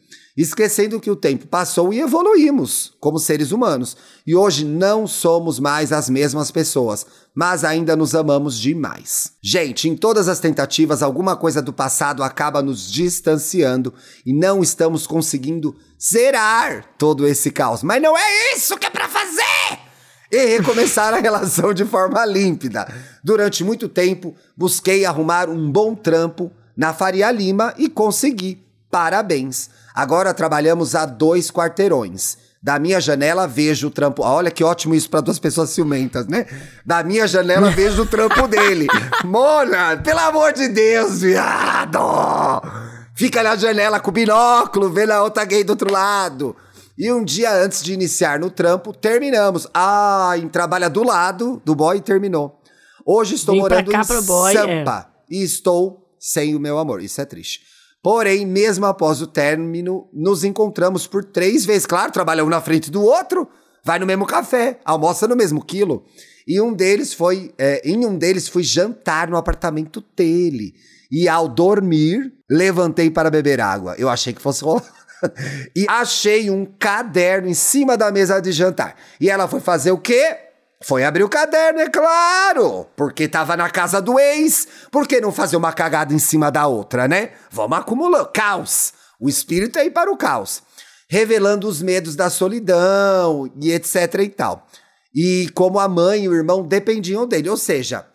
[0.43, 3.97] esquecendo que o tempo passou e evoluímos como seres humanos.
[4.27, 9.33] E hoje não somos mais as mesmas pessoas, mas ainda nos amamos demais.
[9.43, 13.93] Gente, em todas as tentativas, alguma coisa do passado acaba nos distanciando
[14.25, 17.83] e não estamos conseguindo zerar todo esse caos.
[17.83, 19.91] Mas não é isso que é para fazer!
[20.31, 22.87] e recomeçar a relação de forma límpida.
[23.23, 28.65] Durante muito tempo, busquei arrumar um bom trampo na Faria Lima e consegui.
[28.91, 29.69] Parabéns!
[30.01, 32.39] Agora trabalhamos a dois quarteirões.
[32.63, 34.23] Da minha janela vejo o trampo.
[34.23, 36.47] Olha que ótimo isso para duas pessoas ciumentas, né?
[36.87, 38.87] Da minha janela vejo o trampo dele.
[39.27, 41.99] Mona, pelo amor de Deus, viado!
[43.15, 46.57] Fica na janela com o binóculo, vendo a outra gay do outro lado.
[46.97, 49.67] E um dia antes de iniciar no trampo, terminamos.
[49.75, 52.59] Ah, em trabalha do lado do boy e terminou.
[53.05, 55.35] Hoje estou Vim morando em boy, Sampa é.
[55.35, 57.03] e estou sem o meu amor.
[57.03, 57.69] Isso é triste.
[58.03, 61.87] Porém, mesmo após o término, nos encontramos por três vezes.
[61.87, 63.47] Claro, trabalhamos um na frente do outro,
[63.85, 66.05] vai no mesmo café, almoça no mesmo quilo.
[66.47, 70.75] E um deles foi, é, em um deles fui jantar no apartamento dele.
[71.13, 73.95] E ao dormir, levantei para beber água.
[73.99, 74.85] Eu achei que fosse rolar.
[75.77, 78.97] e achei um caderno em cima da mesa de jantar.
[79.21, 80.50] E ela foi fazer o quê?
[80.83, 82.87] Foi abrir o caderno, é claro!
[82.97, 84.67] Porque tava na casa do ex.
[84.91, 87.33] Por que não fazer uma cagada em cima da outra, né?
[87.51, 88.31] Vamos acumulando.
[88.33, 88.95] Caos!
[89.21, 90.63] O espírito é ir para o caos.
[91.09, 94.67] Revelando os medos da solidão e etc e tal.
[95.15, 97.51] E como a mãe e o irmão dependiam dele.
[97.51, 98.07] Ou seja,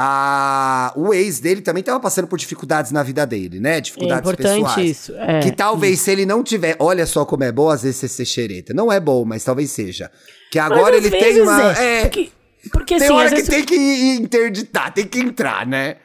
[0.00, 3.78] a, o ex dele também tava passando por dificuldades na vida dele, né?
[3.78, 4.90] É Dificuldades importante pessoais.
[4.90, 5.12] isso.
[5.16, 5.40] É.
[5.40, 6.76] Que talvez se ele não tiver.
[6.78, 8.72] Olha só como é bom às vezes você ser xereta.
[8.72, 10.08] Não é bom, mas talvez seja.
[10.52, 11.72] Que agora ele tem uma.
[11.72, 12.30] É, É, porque,
[12.70, 13.74] porque tem assim, hora que vezes tem que
[14.20, 15.96] interditar, tem que entrar, né?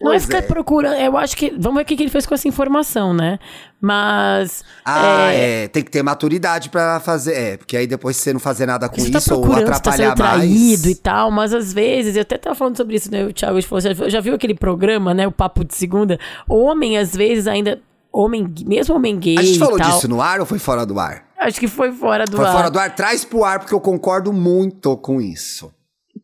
[0.00, 0.94] Não é ficar procurando.
[0.94, 1.50] Eu acho que.
[1.58, 3.38] Vamos ver o que ele fez com essa informação, né?
[3.80, 4.64] Mas.
[4.84, 7.34] Ah, é, é, tem que ter maturidade pra fazer.
[7.34, 9.62] É, porque aí depois você não fazer nada com Você tá isso ou tá sendo
[9.62, 10.86] atrapalhar traído mais.
[10.86, 13.26] e tal, mas às vezes, eu até tava falando sobre isso, né?
[13.26, 15.26] O Thiago falou, já, já viu aquele programa, né?
[15.26, 16.18] O Papo de Segunda?
[16.48, 17.80] Homem, às vezes, ainda.
[18.12, 19.38] Homem, mesmo homem gay.
[19.38, 21.28] A gente falou tal, disso no ar ou foi fora do ar?
[21.38, 22.52] Acho que foi fora do Foi ar.
[22.52, 22.94] fora do ar?
[22.94, 25.72] Traz pro ar, porque eu concordo muito com isso.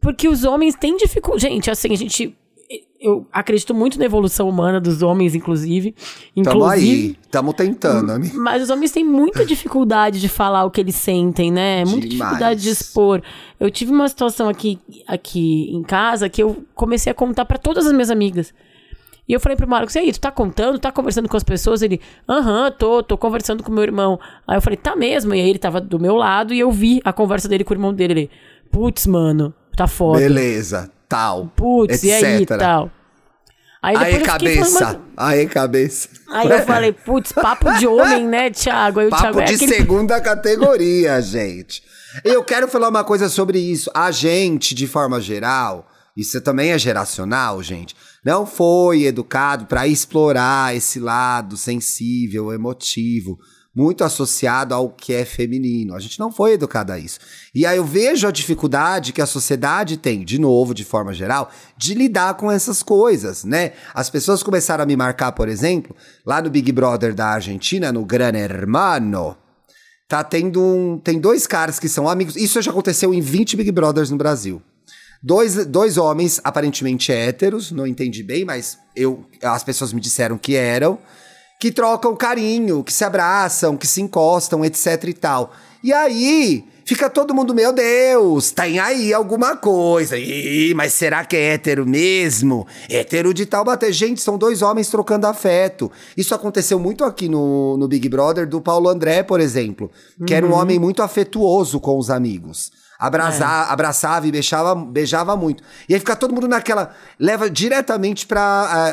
[0.01, 1.43] Porque os homens têm dificuldade.
[1.43, 2.37] Gente, assim, a gente.
[3.07, 5.93] Eu acredito muito na evolução humana dos homens, inclusive.
[5.93, 6.91] Tamo Inclusive.
[6.91, 8.37] aí, tamo tentando, amigo.
[8.37, 11.85] Mas os homens têm muita dificuldade de falar o que eles sentem, né?
[11.85, 12.11] Muita Demais.
[12.11, 13.23] dificuldade de expor.
[13.61, 17.87] Eu tive uma situação aqui, aqui em casa que eu comecei a contar pra todas
[17.87, 18.53] as minhas amigas.
[19.29, 21.83] E eu falei pro Marcos, e aí, tu tá contando, tá conversando com as pessoas?
[21.83, 24.19] Ele, aham, tô, tô conversando com meu irmão.
[24.49, 25.33] Aí eu falei, tá mesmo?
[25.33, 27.77] E aí ele tava do meu lado e eu vi a conversa dele com o
[27.77, 28.13] irmão dele.
[28.13, 28.31] Ele,
[28.69, 30.19] putz, mano, tá foda.
[30.19, 31.53] Beleza, tal.
[31.55, 32.91] Putz, e aí, tal.
[33.87, 35.01] Aí Aí, fiquei falando, cabeça.
[35.17, 36.09] Aí, cabeça.
[36.27, 39.01] mas- Aí eu falei, putz, papo de homem, né, Thiago?
[39.01, 41.83] Aí o Papo Thiago é de aquele segunda categoria, gente.
[42.25, 43.91] Eu quero falar uma coisa sobre isso.
[43.95, 47.95] A gente, de forma geral, isso também é geracional, gente.
[48.25, 53.39] Não foi educado para explorar esse lado sensível, emotivo,
[53.77, 55.95] muito associado ao que é feminino.
[55.95, 57.19] A gente não foi educado a isso.
[57.55, 61.51] E aí eu vejo a dificuldade que a sociedade tem, de novo, de forma geral,
[61.77, 63.73] de lidar com essas coisas, né?
[63.93, 68.03] As pessoas começaram a me marcar, por exemplo, lá no Big Brother da Argentina, no
[68.07, 69.37] Gran Hermano.
[70.09, 70.99] Tá tendo um.
[70.99, 72.35] Tem dois caras que são amigos.
[72.35, 74.63] Isso já aconteceu em 20 Big Brothers no Brasil.
[75.23, 80.55] Dois, dois homens aparentemente héteros, não entendi bem, mas eu, as pessoas me disseram que
[80.55, 80.99] eram,
[81.59, 85.53] que trocam carinho, que se abraçam, que se encostam, etc e tal.
[85.83, 90.19] E aí, fica todo mundo, meu Deus, tem aí alguma coisa.
[90.19, 92.67] Ih, mas será que é hétero mesmo?
[92.91, 93.93] Hétero de tal bater.
[93.93, 95.91] Gente, são dois homens trocando afeto.
[96.17, 99.91] Isso aconteceu muito aqui no, no Big Brother do Paulo André, por exemplo,
[100.27, 102.73] que era um homem muito afetuoso com os amigos.
[102.99, 105.63] Abraça, Abraçava e beijava, beijava muito.
[105.89, 106.95] E aí fica todo mundo naquela.
[107.19, 108.41] Leva diretamente pra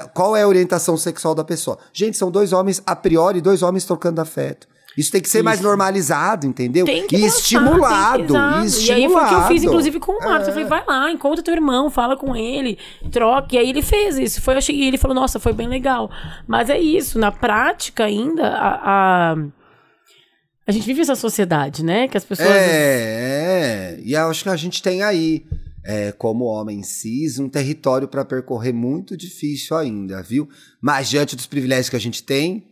[0.06, 1.78] ah, qual é a orientação sexual da pessoa.
[1.94, 4.68] Gente, são dois homens, a priori, dois homens trocando afeto.
[4.96, 5.68] Isso tem que ser mais Isso.
[5.68, 6.86] normalizado, entendeu?
[6.86, 8.18] Tem que e estimulado.
[8.18, 8.82] tem que- e exato.
[8.84, 9.66] E aí foi o que eu fiz, estimulado.
[9.66, 10.48] inclusive, com o Marcos.
[10.48, 10.50] É.
[10.50, 12.78] Eu falei, vai lá, encontra teu irmão, fala com ele,
[13.12, 13.56] troca.
[13.56, 14.40] E aí ele fez isso.
[14.40, 16.12] Foi, eu cheguei, ele falou, nossa, foi bem legal.
[16.48, 19.36] Mas é isso, na prática ainda, a, a,
[20.66, 22.08] a gente vive essa sociedade, né?
[22.08, 22.50] Que as pessoas.
[22.50, 24.00] É, é.
[24.04, 25.46] E eu acho que a gente tem aí,
[25.84, 30.48] é, como homem cis, um território para percorrer muito difícil ainda, viu?
[30.82, 32.68] Mas diante dos privilégios que a gente tem,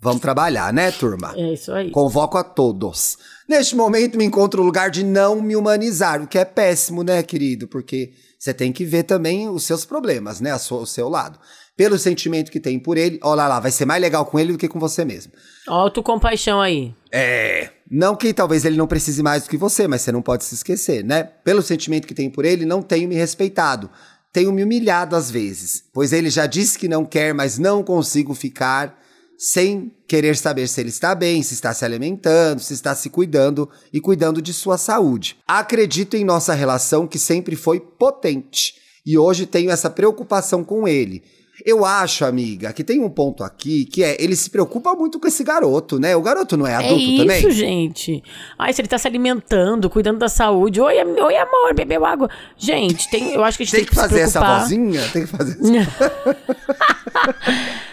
[0.00, 1.32] vamos trabalhar, né, turma?
[1.36, 1.90] É isso aí.
[1.90, 3.16] Convoco a todos.
[3.48, 7.22] Neste momento me encontro no lugar de não me humanizar, o que é péssimo, né,
[7.22, 7.66] querido?
[7.68, 11.38] Porque você tem que ver também os seus problemas, né, sua- o seu lado.
[11.76, 14.58] Pelo sentimento que tem por ele, olha lá, vai ser mais legal com ele do
[14.58, 15.32] que com você mesmo.
[15.66, 16.94] Autocompaixão aí.
[17.10, 17.70] É.
[17.90, 20.54] Não que talvez ele não precise mais do que você, mas você não pode se
[20.54, 21.22] esquecer, né?
[21.22, 23.90] Pelo sentimento que tem por ele, não tenho me respeitado.
[24.32, 28.34] Tenho me humilhado às vezes, pois ele já disse que não quer, mas não consigo
[28.34, 28.98] ficar
[29.38, 33.68] sem querer saber se ele está bem, se está se alimentando, se está se cuidando
[33.92, 35.36] e cuidando de sua saúde.
[35.46, 41.24] Acredito em nossa relação que sempre foi potente e hoje tenho essa preocupação com ele.
[41.66, 45.28] Eu acho, amiga, que tem um ponto aqui que é ele se preocupa muito com
[45.28, 46.16] esse garoto, né?
[46.16, 47.50] O garoto não é É adulto isso, também?
[47.50, 48.22] gente.
[48.58, 50.80] Ai, se ele tá se alimentando, cuidando da saúde.
[50.80, 52.30] Oi, oi amor, bebeu água.
[52.56, 55.02] Gente, tem, eu acho que a gente Tem tem, que fazer se essa vozinha?
[55.12, 56.32] Tem que fazer essa...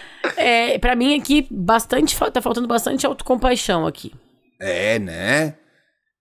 [0.36, 4.12] É, pra mim aqui, bastante, tá faltando bastante autocompaixão aqui.
[4.60, 5.54] É, né?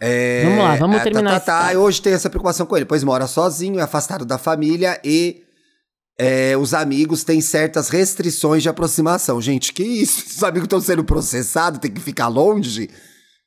[0.02, 1.74] É, Vamos lá, vamos é, terminar Tá, tá, tá.
[1.74, 5.44] E Hoje tem essa preocupação com ele, pois mora sozinho, é afastado da família e
[6.20, 9.42] é, os amigos têm certas restrições de aproximação.
[9.42, 10.26] Gente, que isso?
[10.28, 12.90] Os amigos estão sendo processados, tem que ficar longe?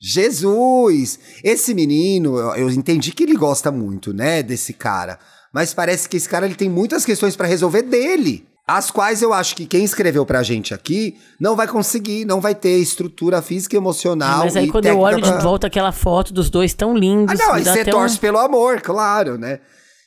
[0.01, 1.19] Jesus!
[1.45, 5.19] Esse menino, eu, entendi que ele gosta muito, né, desse cara.
[5.53, 8.47] Mas parece que esse cara ele tem muitas questões pra resolver dele.
[8.67, 12.55] As quais eu acho que quem escreveu pra gente aqui não vai conseguir, não vai
[12.55, 14.45] ter estrutura física e emocional.
[14.45, 17.39] Mas aí quando eu olho pra- de volta aquela foto dos dois tão lindos.
[17.39, 18.21] ah, não, aí você torce um...
[18.21, 19.59] pelo amor, claro, né?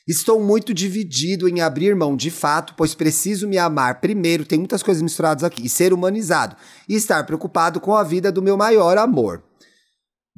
[0.06, 4.82] Estou muito dividido em abrir mão de fato, pois preciso me amar primeiro, tem muitas
[4.82, 6.56] coisas misturadas aqui, e ser humanizado,
[6.88, 9.42] e estar preocupado com a vida do meu maior amor.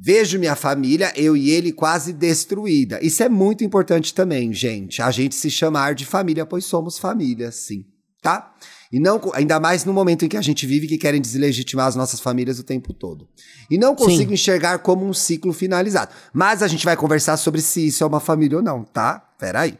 [0.01, 2.99] Vejo minha família, eu e ele, quase destruída.
[3.05, 5.01] Isso é muito importante também, gente.
[5.01, 7.85] A gente se chamar de família, pois somos família, sim.
[8.21, 8.55] Tá?
[8.91, 11.95] E não, ainda mais no momento em que a gente vive que querem deslegitimar as
[11.95, 13.27] nossas famílias o tempo todo.
[13.69, 14.33] E não consigo Sim.
[14.33, 16.11] enxergar como um ciclo finalizado.
[16.33, 19.19] Mas a gente vai conversar sobre se isso é uma família ou não, tá?
[19.37, 19.77] Peraí.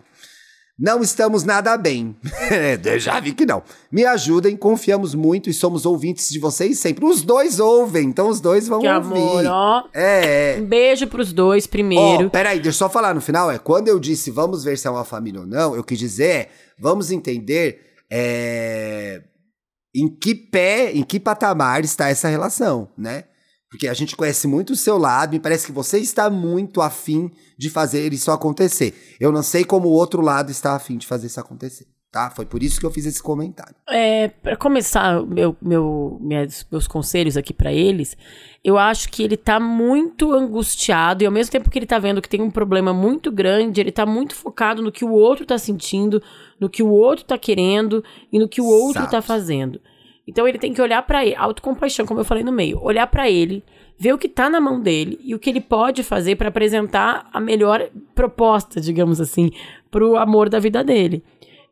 [0.78, 2.16] Não estamos nada bem.
[2.51, 3.62] É, já vi que não.
[3.91, 7.05] Me ajudem, confiamos muito e somos ouvintes de vocês sempre.
[7.05, 9.14] Os dois ouvem, então os dois vão que ouvir.
[9.14, 9.84] Amor, ó.
[9.93, 10.57] É.
[10.60, 12.26] Um beijo pros dois primeiro.
[12.26, 13.51] Ó, peraí, deixa eu só falar no final.
[13.51, 16.26] É quando eu disse vamos ver se é uma família ou não, eu quis dizer
[16.26, 16.49] é
[16.80, 19.22] vamos entender é,
[19.95, 23.26] em que pé, em que patamar está essa relação, né?
[23.70, 27.32] Porque a gente conhece muito o seu lado, me parece que você está muito afim
[27.57, 28.95] de fazer isso acontecer.
[29.20, 32.32] Eu não sei como o outro lado está afim de fazer isso acontecer, tá?
[32.32, 33.76] Foi por isso que eu fiz esse comentário.
[33.88, 38.18] É, para começar meu, meu, meus conselhos aqui para eles,
[38.64, 42.24] eu acho que ele tá muito angustiado e ao mesmo tempo que ele tá vendo
[42.24, 45.60] que tem um problema muito grande, ele tá muito focado no que o outro tá
[45.60, 46.24] sentindo,
[46.60, 49.12] no que o outro tá querendo e no que o outro tá Exato.
[49.12, 49.80] tá fazendo.
[50.28, 53.30] Então ele tem que olhar para ele, autocompaixão, como eu falei no meio, olhar para
[53.30, 53.64] ele,
[53.97, 57.28] ver o que tá na mão dele e o que ele pode fazer para apresentar
[57.34, 59.49] a melhor proposta, digamos assim,
[59.89, 61.24] pro amor da vida dele.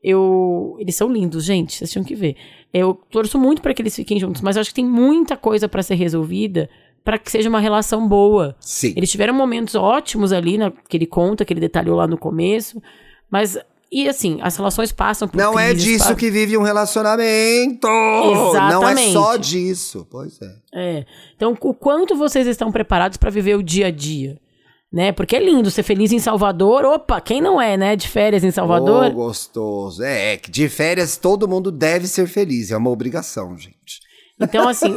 [0.03, 2.35] Eu, eles são lindos, gente, vocês tinham que ver.
[2.73, 5.83] Eu torço muito para que eles fiquem juntos, mas acho que tem muita coisa para
[5.83, 6.69] ser resolvida
[7.07, 8.53] para que seja uma relação boa.
[8.59, 8.93] Sim.
[8.97, 12.83] Eles tiveram momentos ótimos ali, na, que ele conta, que ele detalhou lá no começo,
[13.31, 13.57] mas
[13.91, 17.87] e assim, as relações passam por Não é disso que vive um relacionamento!
[17.87, 18.73] Exatamente.
[18.73, 20.05] Não é só disso.
[20.09, 20.55] Pois é.
[20.73, 21.05] É.
[21.35, 24.39] Então, o quanto vocês estão preparados para viver o dia a dia?
[24.91, 25.11] Né?
[25.11, 26.83] Porque é lindo ser feliz em Salvador.
[26.85, 27.95] Opa, quem não é, né?
[27.95, 29.07] De férias em Salvador.
[29.07, 30.03] Oh, gostoso.
[30.03, 32.71] É, é de férias todo mundo deve ser feliz.
[32.71, 34.01] É uma obrigação, gente.
[34.39, 34.93] Então, assim,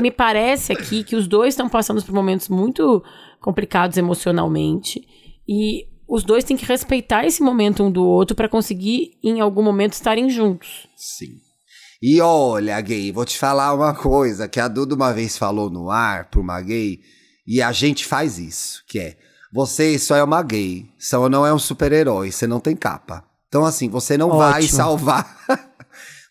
[0.00, 3.02] me parece aqui que os dois estão passando por momentos muito
[3.40, 5.00] complicados emocionalmente.
[5.48, 9.62] E os dois têm que respeitar esse momento um do outro para conseguir, em algum
[9.62, 10.88] momento, estarem juntos.
[10.96, 11.36] Sim.
[12.02, 15.88] E olha, gay, vou te falar uma coisa que a Duda uma vez falou no
[15.88, 16.98] ar pra uma gay,
[17.46, 19.16] e a gente faz isso, que é,
[19.52, 23.24] você só é uma gay, só não é um super-herói, você não tem capa.
[23.46, 24.40] Então, assim, você não Ótimo.
[24.40, 25.44] vai salvar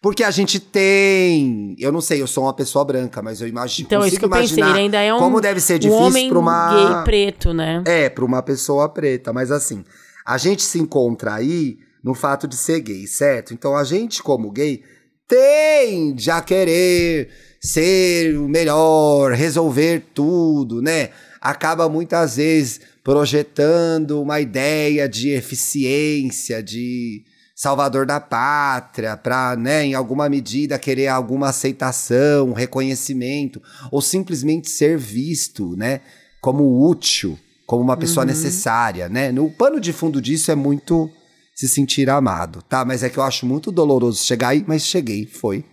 [0.02, 1.76] Porque a gente tem.
[1.78, 3.86] Eu não sei, eu sou uma pessoa branca, mas eu imagino.
[3.86, 5.20] Então, isso que eu pensei, ele ainda é um.
[5.20, 6.74] Como deve ser difícil um homem pra uma.
[6.74, 7.84] gay preto, né?
[7.86, 9.34] É, pra uma pessoa preta.
[9.34, 9.84] Mas assim,
[10.26, 13.54] a gente se encontra aí no fato de ser gay, certo?
[13.54, 14.84] Então a gente, como gay,
[15.28, 17.30] tende a querer
[17.60, 21.10] ser o melhor, resolver tudo, né?
[21.41, 27.24] Acaba muitas vezes projetando uma ideia de eficiência, de
[27.60, 34.97] salvador da pátria, para, né, em alguma medida querer alguma aceitação, reconhecimento, ou simplesmente ser
[34.97, 35.99] visto, né,
[36.39, 37.38] como útil,
[37.68, 38.30] como uma pessoa uhum.
[38.30, 39.30] necessária, né?
[39.34, 41.12] No pano de fundo disso é muito
[41.53, 42.86] se sentir amado, tá?
[42.86, 45.66] Mas é que eu acho muito doloroso chegar aí, mas cheguei, foi.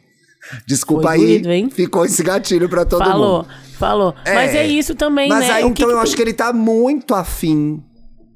[0.67, 3.49] Desculpa foi aí, doído, ficou esse gatilho para todo falou, mundo.
[3.79, 4.15] Falou, falou.
[4.25, 5.47] É, mas é isso também, mas né?
[5.47, 6.03] Mas aí, então, que eu que...
[6.03, 7.81] acho que ele tá muito afim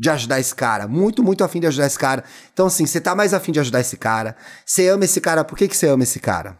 [0.01, 0.89] de ajudar esse cara.
[0.89, 2.25] Muito, muito afim de ajudar esse cara.
[2.55, 4.35] Então, assim, você tá mais afim de ajudar esse cara.
[4.65, 6.57] Você ama esse cara, por que, que você ama esse cara?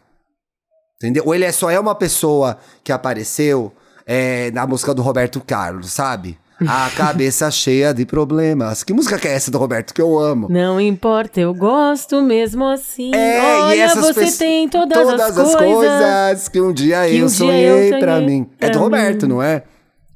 [0.97, 1.23] Entendeu?
[1.25, 3.73] Ou ele é, só é uma pessoa que apareceu
[4.05, 6.37] é, na música do Roberto Carlos, sabe?
[6.67, 8.83] A cabeça cheia de problemas.
[8.83, 10.47] Que música que é essa do Roberto que eu amo?
[10.47, 13.11] Não importa, eu gosto mesmo assim.
[13.15, 17.25] É, Olha, você tem todas, todas as, as coisas, coisas que um dia, que eu,
[17.25, 18.47] um sonhei dia eu sonhei pra mim.
[18.59, 19.29] Pra é do Roberto, mim.
[19.29, 19.63] não é?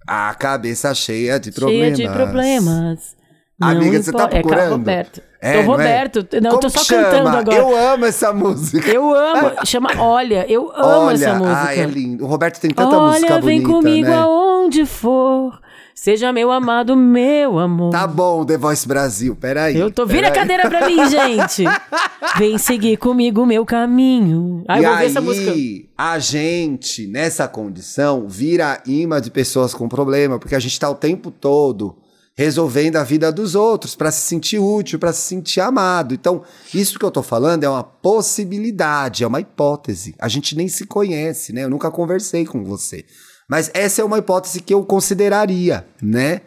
[0.08, 1.98] A cabeça cheia de problemas.
[1.98, 3.16] Cheia de problemas.
[3.60, 4.62] Não Amiga, você tá procurando?
[4.62, 5.22] É, Roberto.
[5.42, 6.28] É, Tô Roberto.
[6.34, 6.42] Não, é?
[6.42, 7.04] não eu tô só chama?
[7.04, 7.58] cantando agora.
[7.58, 8.90] Eu amo essa música.
[8.90, 9.52] Eu amo.
[9.66, 11.58] Chama Olha, eu amo Olha, essa música.
[11.68, 12.26] Ai, é lindo.
[12.26, 14.18] O Roberto tem tanta Olha, música bonita, vem comigo né?
[14.18, 15.60] aonde for.
[15.98, 17.90] Seja meu amado, meu amor.
[17.90, 19.78] Tá bom, The Voice Brasil, peraí.
[19.78, 20.06] Eu tô.
[20.06, 21.64] Vira a cadeira pra mim, gente.
[22.38, 24.62] Vem seguir comigo o meu caminho.
[24.68, 25.54] Ai, e aí, essa música.
[25.98, 30.96] a gente, nessa condição, vira imã de pessoas com problema, porque a gente tá o
[30.96, 31.96] tempo todo
[32.38, 36.14] resolvendo a vida dos outros para se sentir útil, para se sentir amado.
[36.14, 36.44] Então,
[36.74, 40.14] isso que eu tô falando é uma possibilidade, é uma hipótese.
[40.20, 41.64] A gente nem se conhece, né?
[41.64, 43.06] Eu nunca conversei com você.
[43.50, 46.42] Mas essa é uma hipótese que eu consideraria, né?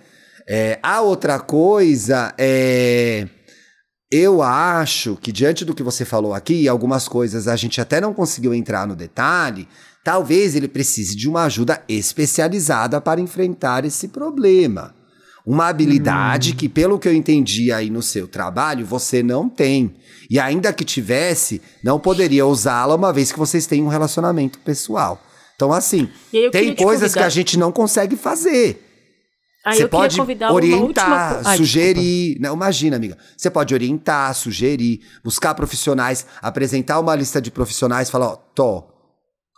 [0.48, 3.28] É, a outra coisa é.
[4.10, 8.14] Eu acho que, diante do que você falou aqui, algumas coisas a gente até não
[8.14, 9.68] conseguiu entrar no detalhe,
[10.02, 14.94] talvez ele precise de uma ajuda especializada para enfrentar esse problema.
[15.44, 16.56] Uma habilidade hum.
[16.56, 19.94] que, pelo que eu entendi aí no seu trabalho, você não tem.
[20.30, 25.22] E ainda que tivesse, não poderia usá-la uma vez que vocês têm um relacionamento pessoal.
[25.58, 26.08] Então, assim,
[26.52, 28.84] tem coisas que a gente não consegue fazer.
[29.66, 32.38] Ah, Você pode orientar, última Ai, sugerir.
[32.38, 33.18] Não, imagina, amiga.
[33.36, 38.84] Você pode orientar, sugerir, buscar profissionais, apresentar uma lista de profissionais, falar, ó, tô.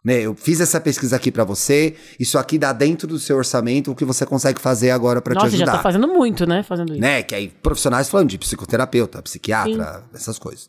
[0.03, 3.93] Né, eu fiz essa pesquisa aqui pra você, isso aqui dá dentro do seu orçamento
[3.93, 5.73] o que você consegue fazer agora pra te Nossa, já ajudar.
[5.73, 6.63] tá fazendo muito, né?
[6.63, 7.01] Fazendo isso.
[7.03, 7.23] né?
[7.23, 10.65] Que aí profissionais falando de psicoterapeuta, psiquiatra, essas coisas.
[10.65, 10.69] O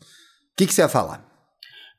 [0.58, 1.31] que, que você ia falar?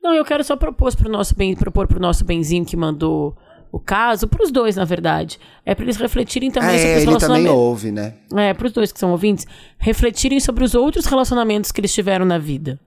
[0.04, 3.36] Não, eu quero só propor pro nosso bem, propor pro nosso benzinho que mandou
[3.72, 5.40] o caso, pros dois, na verdade.
[5.66, 7.08] É pra eles refletirem também sobre é, os ele também
[7.44, 7.56] relacionamentos.
[7.58, 8.14] ouve, né?
[8.36, 9.48] É, pros dois que são ouvintes,
[9.80, 12.80] refletirem sobre os outros relacionamentos que eles tiveram na vida.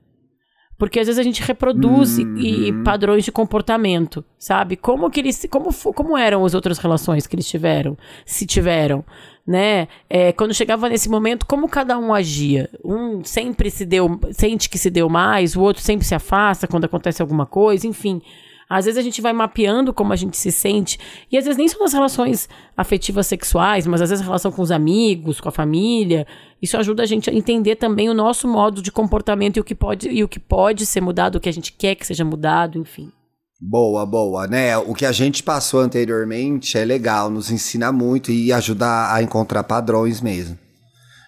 [0.79, 2.85] Porque às vezes a gente reproduz e- e Uhum.
[2.85, 4.77] padrões de comportamento, sabe?
[4.77, 7.97] Como que eles, como, como eram as outras relações que eles tiveram,
[8.27, 9.03] se tiveram,
[9.47, 9.87] né?
[10.11, 12.69] É, quando chegava nesse momento, como cada um agia?
[12.85, 16.85] Um sempre se deu, sente que se deu mais, o outro sempre se afasta quando
[16.85, 18.21] acontece alguma coisa, enfim.
[18.69, 20.99] Às vezes a gente vai mapeando como a gente se sente,
[21.31, 24.61] e às vezes nem são nas relações afetivas sexuais, mas às vezes a relação com
[24.61, 26.27] os amigos, com a família.
[26.61, 29.75] Isso ajuda a gente a entender também o nosso modo de comportamento e o que
[29.75, 32.77] pode, e o que pode ser mudado, o que a gente quer que seja mudado,
[32.77, 33.13] enfim.
[33.59, 34.77] Boa, boa, né?
[34.77, 39.65] O que a gente passou anteriormente é legal, nos ensina muito e ajuda a encontrar
[39.65, 40.59] padrões mesmo.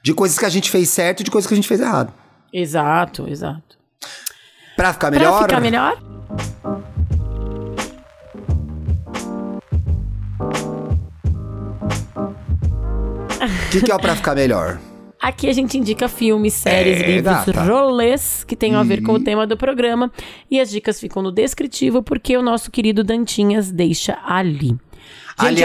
[0.05, 2.13] De coisas que a gente fez certo e de coisas que a gente fez errado.
[2.53, 3.79] Exato, exato.
[4.77, 5.39] Pra ficar melhor?
[5.39, 5.99] Pra ficar melhor?
[13.41, 14.79] O que, que é o pra ficar melhor?
[15.21, 17.63] Aqui a gente indica filmes, séries, É, livros, gata.
[17.65, 20.13] rolês que tenham a ver com o tema do programa.
[20.51, 24.69] E as dicas ficam no descritivo, porque o nosso querido Dantinhas deixa ali.
[24.69, 24.79] Gente,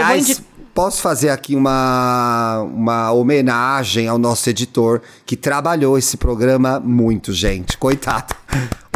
[0.00, 0.42] Aliás,
[0.74, 7.76] posso fazer aqui uma, uma homenagem ao nosso editor que trabalhou esse programa muito, gente.
[7.78, 8.34] Coitado.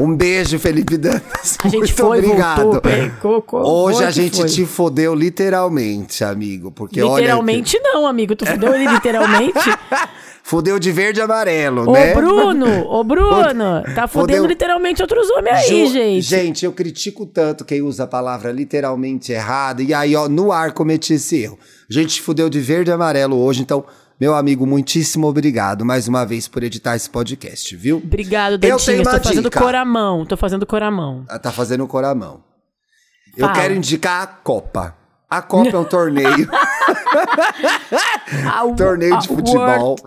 [0.00, 1.56] Um beijo, Felipe Dantas.
[1.64, 2.62] A gente muito foi, obrigado.
[2.62, 4.46] voltou, pegou, co- Hoje a gente foi.
[4.48, 6.70] te fodeu literalmente, amigo.
[6.70, 7.20] Porque olha.
[7.22, 8.36] Literalmente não, amigo.
[8.36, 9.58] Tu fudeu ele literalmente?
[10.48, 12.14] Fudeu de verde e amarelo, Ô, né?
[12.14, 12.66] Bruno!
[12.88, 13.82] Ô, Bruno!
[13.94, 14.46] Tá fudendo Fudeu.
[14.46, 16.22] literalmente outros homens aí, Ju- gente.
[16.22, 19.82] Gente, eu critico tanto quem usa a palavra literalmente errada.
[19.82, 21.58] E aí, ó, no ar cometi esse erro.
[21.90, 23.84] A gente fudeu de verde e amarelo hoje, então,
[24.18, 27.98] meu amigo, muitíssimo obrigado mais uma vez por editar esse podcast, viu?
[27.98, 28.72] Obrigado, Eu tenho
[29.04, 29.60] Tô fazendo dica.
[29.60, 30.24] coramão.
[30.24, 31.24] Tô fazendo coramão.
[31.28, 32.42] Ah, Tá fazendo coramão.
[33.36, 34.96] Eu quero indicar a Copa.
[35.28, 36.48] A Copa é um torneio,
[38.78, 39.90] torneio de futebol.
[39.90, 40.02] World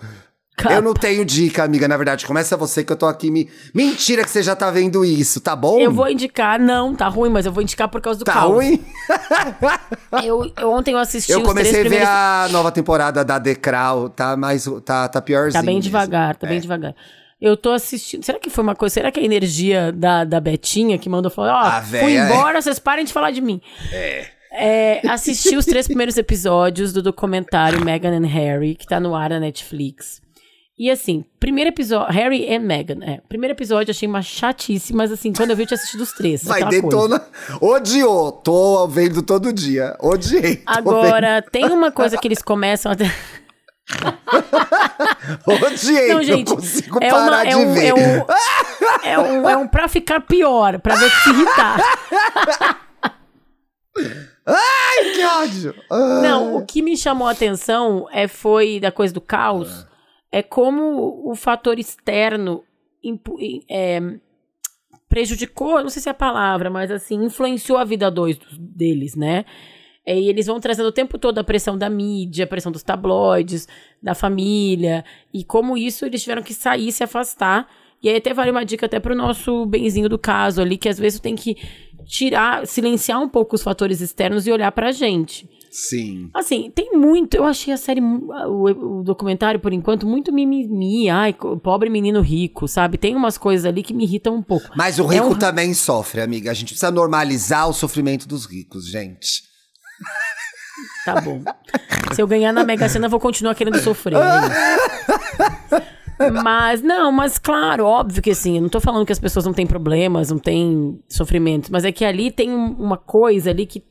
[0.62, 0.72] Cup.
[0.72, 1.88] Eu não tenho dica, amiga.
[1.88, 3.49] Na verdade, começa você que eu tô aqui me.
[3.74, 5.80] Mentira que você já tá vendo isso, tá bom?
[5.80, 8.53] Eu vou indicar, não, tá ruim, mas eu vou indicar por causa do Tá caos.
[8.53, 8.84] ruim?
[10.24, 12.07] Eu, eu- ontem eu assisti Eu comecei a ver primeiros...
[12.09, 15.53] a nova temporada da Decral, tá mais tá, tá piorzinho.
[15.62, 15.84] Tá bem mesmo.
[15.84, 16.93] devagar, tá bem devagar.
[17.39, 18.24] Eu tô assistindo.
[18.24, 18.93] Será que foi uma coisa?
[18.93, 22.26] Será que é a energia da, da Betinha que mandou falar, ó, A fui é-
[22.26, 23.59] embora, vocês parem de falar de mim.
[24.53, 25.01] É.
[25.09, 29.39] assisti os três primeiros episódios do documentário Meghan and Harry, que tá no ar na
[29.39, 30.22] Netflix.
[30.82, 32.11] E assim, primeiro episódio.
[32.11, 33.21] Harry e Meghan, é.
[33.29, 36.11] Primeiro episódio eu achei uma chatice, mas assim, quando eu vi, eu tinha assistido os
[36.11, 36.43] três.
[36.43, 36.88] Vai, aquela coisa.
[36.88, 37.21] detona.
[37.61, 38.32] Odiou.
[38.32, 39.95] Tô vendo todo dia.
[39.99, 40.63] Odiei.
[40.65, 42.95] Agora, tem uma coisa que eles começam a.
[42.95, 43.11] vendo.
[45.67, 46.07] Odiei.
[46.07, 47.86] Não, Não, gente, consigo é, parar uma, é, de um, ver.
[47.86, 48.25] é, um,
[49.05, 51.79] é, um, é um pra ficar pior, pra ver se irritar.
[54.47, 55.75] Ai, que ódio.
[55.91, 56.21] Ah.
[56.23, 59.86] Não, o que me chamou a atenção é, foi da coisa do caos,
[60.32, 62.63] é como o fator externo
[63.69, 63.99] é,
[65.09, 69.45] prejudicou, não sei se é a palavra, mas assim, influenciou a vida dois deles, né?
[70.05, 72.82] É, E eles vão trazendo o tempo todo a pressão da mídia, a pressão dos
[72.82, 73.67] tabloides,
[74.01, 75.03] da família,
[75.34, 77.67] e como isso eles tiveram que sair, se afastar.
[78.01, 80.97] E aí até vale uma dica até pro nosso benzinho do caso ali, que às
[80.97, 81.55] vezes tem que
[82.05, 85.47] tirar, silenciar um pouco os fatores externos e olhar pra gente.
[85.72, 86.30] Sim.
[86.34, 87.34] Assim, tem muito.
[87.36, 91.09] Eu achei a série, o, o documentário, por enquanto, muito mimimi.
[91.09, 92.97] Ai, pobre menino rico, sabe?
[92.97, 94.67] Tem umas coisas ali que me irritam um pouco.
[94.76, 96.51] Mas o É rico um- também sofre, amiga.
[96.51, 99.43] A gente precisa normalizar o sofrimento dos ricos, gente.
[101.05, 101.41] Tá bom.
[102.13, 104.15] Se eu ganhar na Mega Sena, eu vou continuar querendo sofrer.
[106.19, 106.32] é.
[106.43, 109.53] Mas, não, mas claro, óbvio que assim, eu não tô falando que as pessoas não
[109.53, 113.84] têm problemas, não têm sofrimentos, mas é que ali tem um- uma coisa ali que.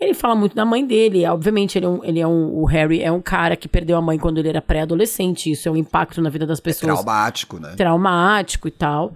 [0.00, 1.24] Ele fala muito da mãe dele.
[1.26, 2.52] Obviamente, ele é, um, ele é um.
[2.54, 5.50] O Harry é um cara que perdeu a mãe quando ele era pré-adolescente.
[5.50, 6.92] Isso é um impacto na vida das pessoas.
[7.00, 7.74] Traumático, né?
[7.76, 9.12] traumático e tal.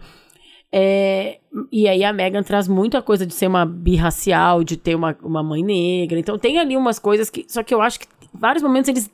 [0.71, 1.39] É,
[1.73, 5.43] e aí a Megan traz muita coisa de ser uma birracial, de ter uma, uma
[5.43, 6.19] mãe negra.
[6.19, 7.45] Então tem ali umas coisas que.
[7.49, 9.11] Só que eu acho que em vários momentos eles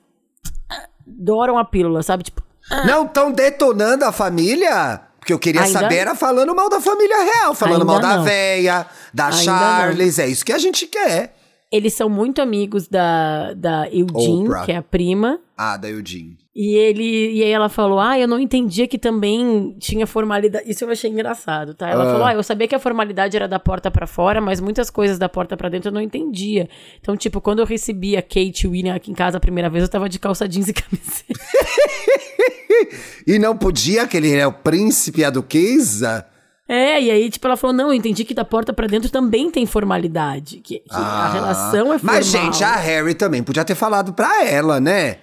[1.07, 2.25] adoram a pílula, sabe?
[2.25, 2.43] Tipo,
[2.87, 5.01] Não estão detonando a família?
[5.19, 8.17] Porque eu queria Ainda- saber era falando mal da família real, falando Ainda mal da
[8.19, 8.25] não.
[8.25, 10.19] véia, da Ainda Charles.
[10.19, 11.35] É isso que a gente quer.
[11.75, 14.64] Eles são muito amigos da, da Eugene, Oprah.
[14.64, 15.41] que é a prima.
[15.57, 16.37] Ah, da Eugene.
[16.55, 20.70] E ele e aí ela falou: "Ah, eu não entendia que também tinha formalidade".
[20.70, 21.89] Isso eu achei engraçado, tá?
[21.89, 22.12] Ela Ah.
[22.12, 25.18] falou: "Ah, eu sabia que a formalidade era da porta pra fora, mas muitas coisas
[25.18, 26.68] da porta pra dentro eu não entendia".
[27.01, 29.68] Então, tipo, quando eu recebi a Kate e o William aqui em casa a primeira
[29.68, 31.35] vez, eu tava de calça jeans e camiseta.
[33.27, 36.27] E não podia, que ele é o príncipe e a duquesa?
[36.69, 39.51] É, e aí, tipo, ela falou: "Não, eu entendi que da porta pra dentro também
[39.51, 41.33] tem formalidade, que, que a Ah.
[41.33, 42.17] relação é formal".
[42.17, 45.19] Mas, gente, a Harry também podia ter falado pra ela, né?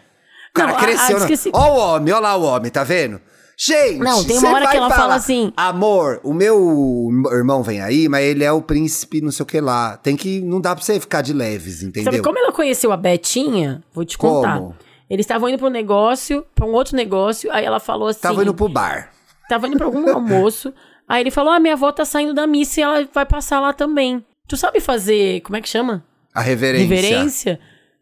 [0.51, 1.51] O cara Não, a- cresceu.
[1.53, 3.19] a- Ó o homem, ó lá o homem, tá vendo?
[3.57, 7.79] Gente, Não, tem uma hora que ela falar, fala assim- Amor, o meu irmão vem
[7.79, 9.97] aí, mas ele é o príncipe não sei o que lá.
[9.97, 10.41] Tem que.
[10.41, 12.11] Não dá pra você ficar de leves, entendeu?
[12.11, 13.83] Sabe como ela conheceu a Betinha?
[13.93, 14.57] Vou te contar.
[14.57, 14.75] Como?
[15.09, 18.21] Eles estavam indo pra um negócio, pra um outro negócio, aí ela falou assim.
[18.21, 19.11] Tava indo pro bar.
[19.47, 20.73] Tava indo pra algum almoço.
[21.07, 23.73] Aí ele falou: Ah, minha avó tá saindo da missa e ela vai passar lá
[23.73, 24.23] também.
[24.47, 25.41] Tu sabe fazer.
[25.41, 26.03] Como é que chama?
[26.33, 26.87] A reverência.
[26.87, 27.59] Reverência?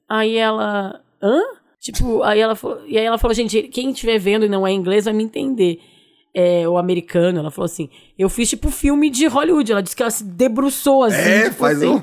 [0.08, 1.02] Aí ela.
[1.22, 1.41] Hã?
[1.80, 2.82] Tipo, aí ela falou.
[2.86, 5.80] E aí ela falou, gente, quem estiver vendo e não é inglês vai me entender.
[6.34, 9.72] É, o americano, ela falou assim: eu fiz tipo filme de Hollywood.
[9.72, 11.18] Ela disse que ela se debruçou assim.
[11.18, 11.88] É, tipo faz assim.
[11.95, 12.02] um-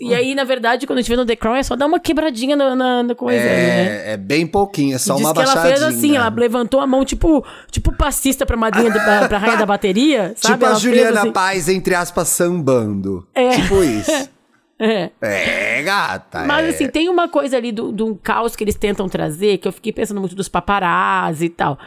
[0.00, 2.00] E aí, na verdade, quando a gente vê no The Crown, é só dar uma
[2.00, 4.08] quebradinha na, na, na coisa, né?
[4.08, 6.86] É, é bem pouquinho, é só Diz uma que ela fez assim, ela levantou a
[6.86, 10.54] mão, tipo, tipo passista pra madrinha, da- pra, pra rainha da bateria, sabe?
[10.54, 11.32] Tipo a Ela fez Juliana assim.
[11.32, 13.26] Paz, entre aspas, sambando.
[13.34, 13.50] É.
[13.50, 14.10] Tipo isso.
[14.78, 15.10] É.
[15.22, 16.44] É, gata.
[16.44, 16.68] Mas é.
[16.68, 19.90] assim, tem uma coisa ali do, do caos que eles tentam trazer, que eu fiquei
[19.90, 21.78] pensando muito dos paparazzi e tal.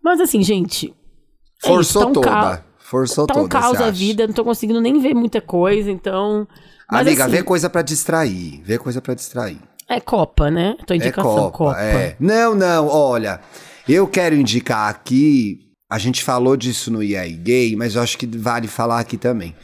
[0.00, 0.86] Mas assim, gente.
[0.86, 2.28] é isso, Forçou tá um toda.
[2.30, 3.46] ca- Forçou Tá toda.
[3.46, 6.46] um caos a vida, não tô conseguindo nem ver muita coisa, então.
[6.90, 8.60] Mas, Amiga, assim, vê coisa pra distrair.
[8.64, 9.58] Vê coisa pra distrair.
[9.88, 10.76] É Copa, né?
[10.86, 12.16] Tua É indicação, Copa, é.
[12.20, 13.40] Não, não, olha.
[13.88, 15.60] Eu quero indicar aqui.
[15.90, 19.54] A gente falou disso no EA Gay, mas eu acho que vale falar aqui também.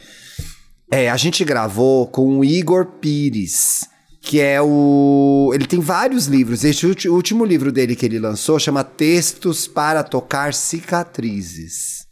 [0.91, 3.85] É, a gente gravou com o Igor Pires,
[4.21, 5.51] que é o.
[5.53, 6.63] Ele tem vários livros.
[6.63, 12.06] Este último livro dele que ele lançou chama Textos para Tocar Cicatrizes.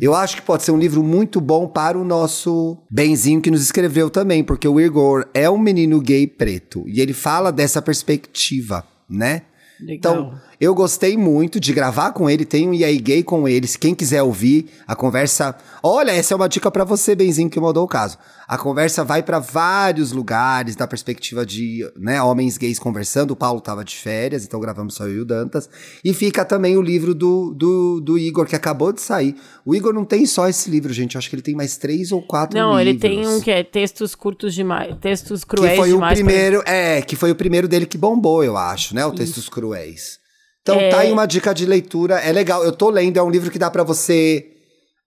[0.00, 3.62] Eu acho que pode ser um livro muito bom para o nosso Benzinho que nos
[3.62, 8.84] escreveu também, porque o Igor é um menino gay preto e ele fala dessa perspectiva,
[9.08, 9.42] né?
[9.80, 9.96] Legal.
[9.96, 13.66] Então, eu gostei muito de gravar com ele, tem um EA Gay com ele.
[13.66, 15.54] Se quem quiser ouvir a conversa.
[15.82, 18.16] Olha, essa é uma dica pra você, Benzinho, que mandou o caso.
[18.48, 23.32] A conversa vai pra vários lugares, da perspectiva de né, homens gays conversando.
[23.32, 25.68] O Paulo tava de férias, então gravamos só eu e o Dantas.
[26.04, 29.34] E fica também o livro do, do, do Igor, que acabou de sair.
[29.64, 31.16] O Igor não tem só esse livro, gente.
[31.16, 32.86] Eu acho que ele tem mais três ou quatro Não, livros.
[32.88, 36.18] ele tem um que é textos curtos demais, textos cruéis Que foi o demais.
[36.18, 39.04] pra- primeiro, é, que foi o primeiro dele que bombou, eu acho, né?
[39.04, 40.18] O Textos Cruéis.
[40.62, 40.88] Então É.
[40.90, 42.62] tá aí uma dica de leitura, é legal.
[42.64, 44.46] Eu tô lendo, é um livro que dá pra você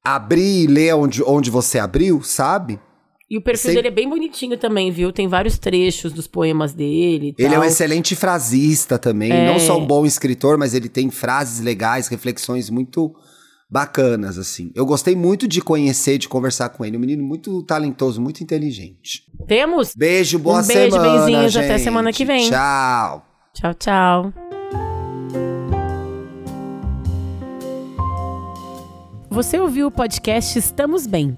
[0.04, 2.80] abrir e ler onde, onde você abriu, sabe?
[3.30, 5.12] E o perfil Sei- dele é bem bonitinho também, viu?
[5.12, 9.46] Tem vários trechos dos poemas dele Ele é um excelente frasista também, É.
[9.46, 13.14] não só um bom escritor, mas ele tem frases legais, reflexões muito
[13.70, 14.72] bacanas, assim.
[14.74, 16.98] Eu gostei muito de conhecer, de conversar com ele.
[16.98, 19.26] Um menino muito talentoso, muito inteligente.
[19.48, 19.94] Temos?
[19.96, 21.84] Beijo, boa Um beijo, semana, benzinhos, até gente.
[21.84, 22.50] semana que vem.
[22.50, 23.26] Tchau.
[23.54, 24.34] Tchau, tchau.
[29.30, 31.38] Você ouviu o podcast Estamos Bem?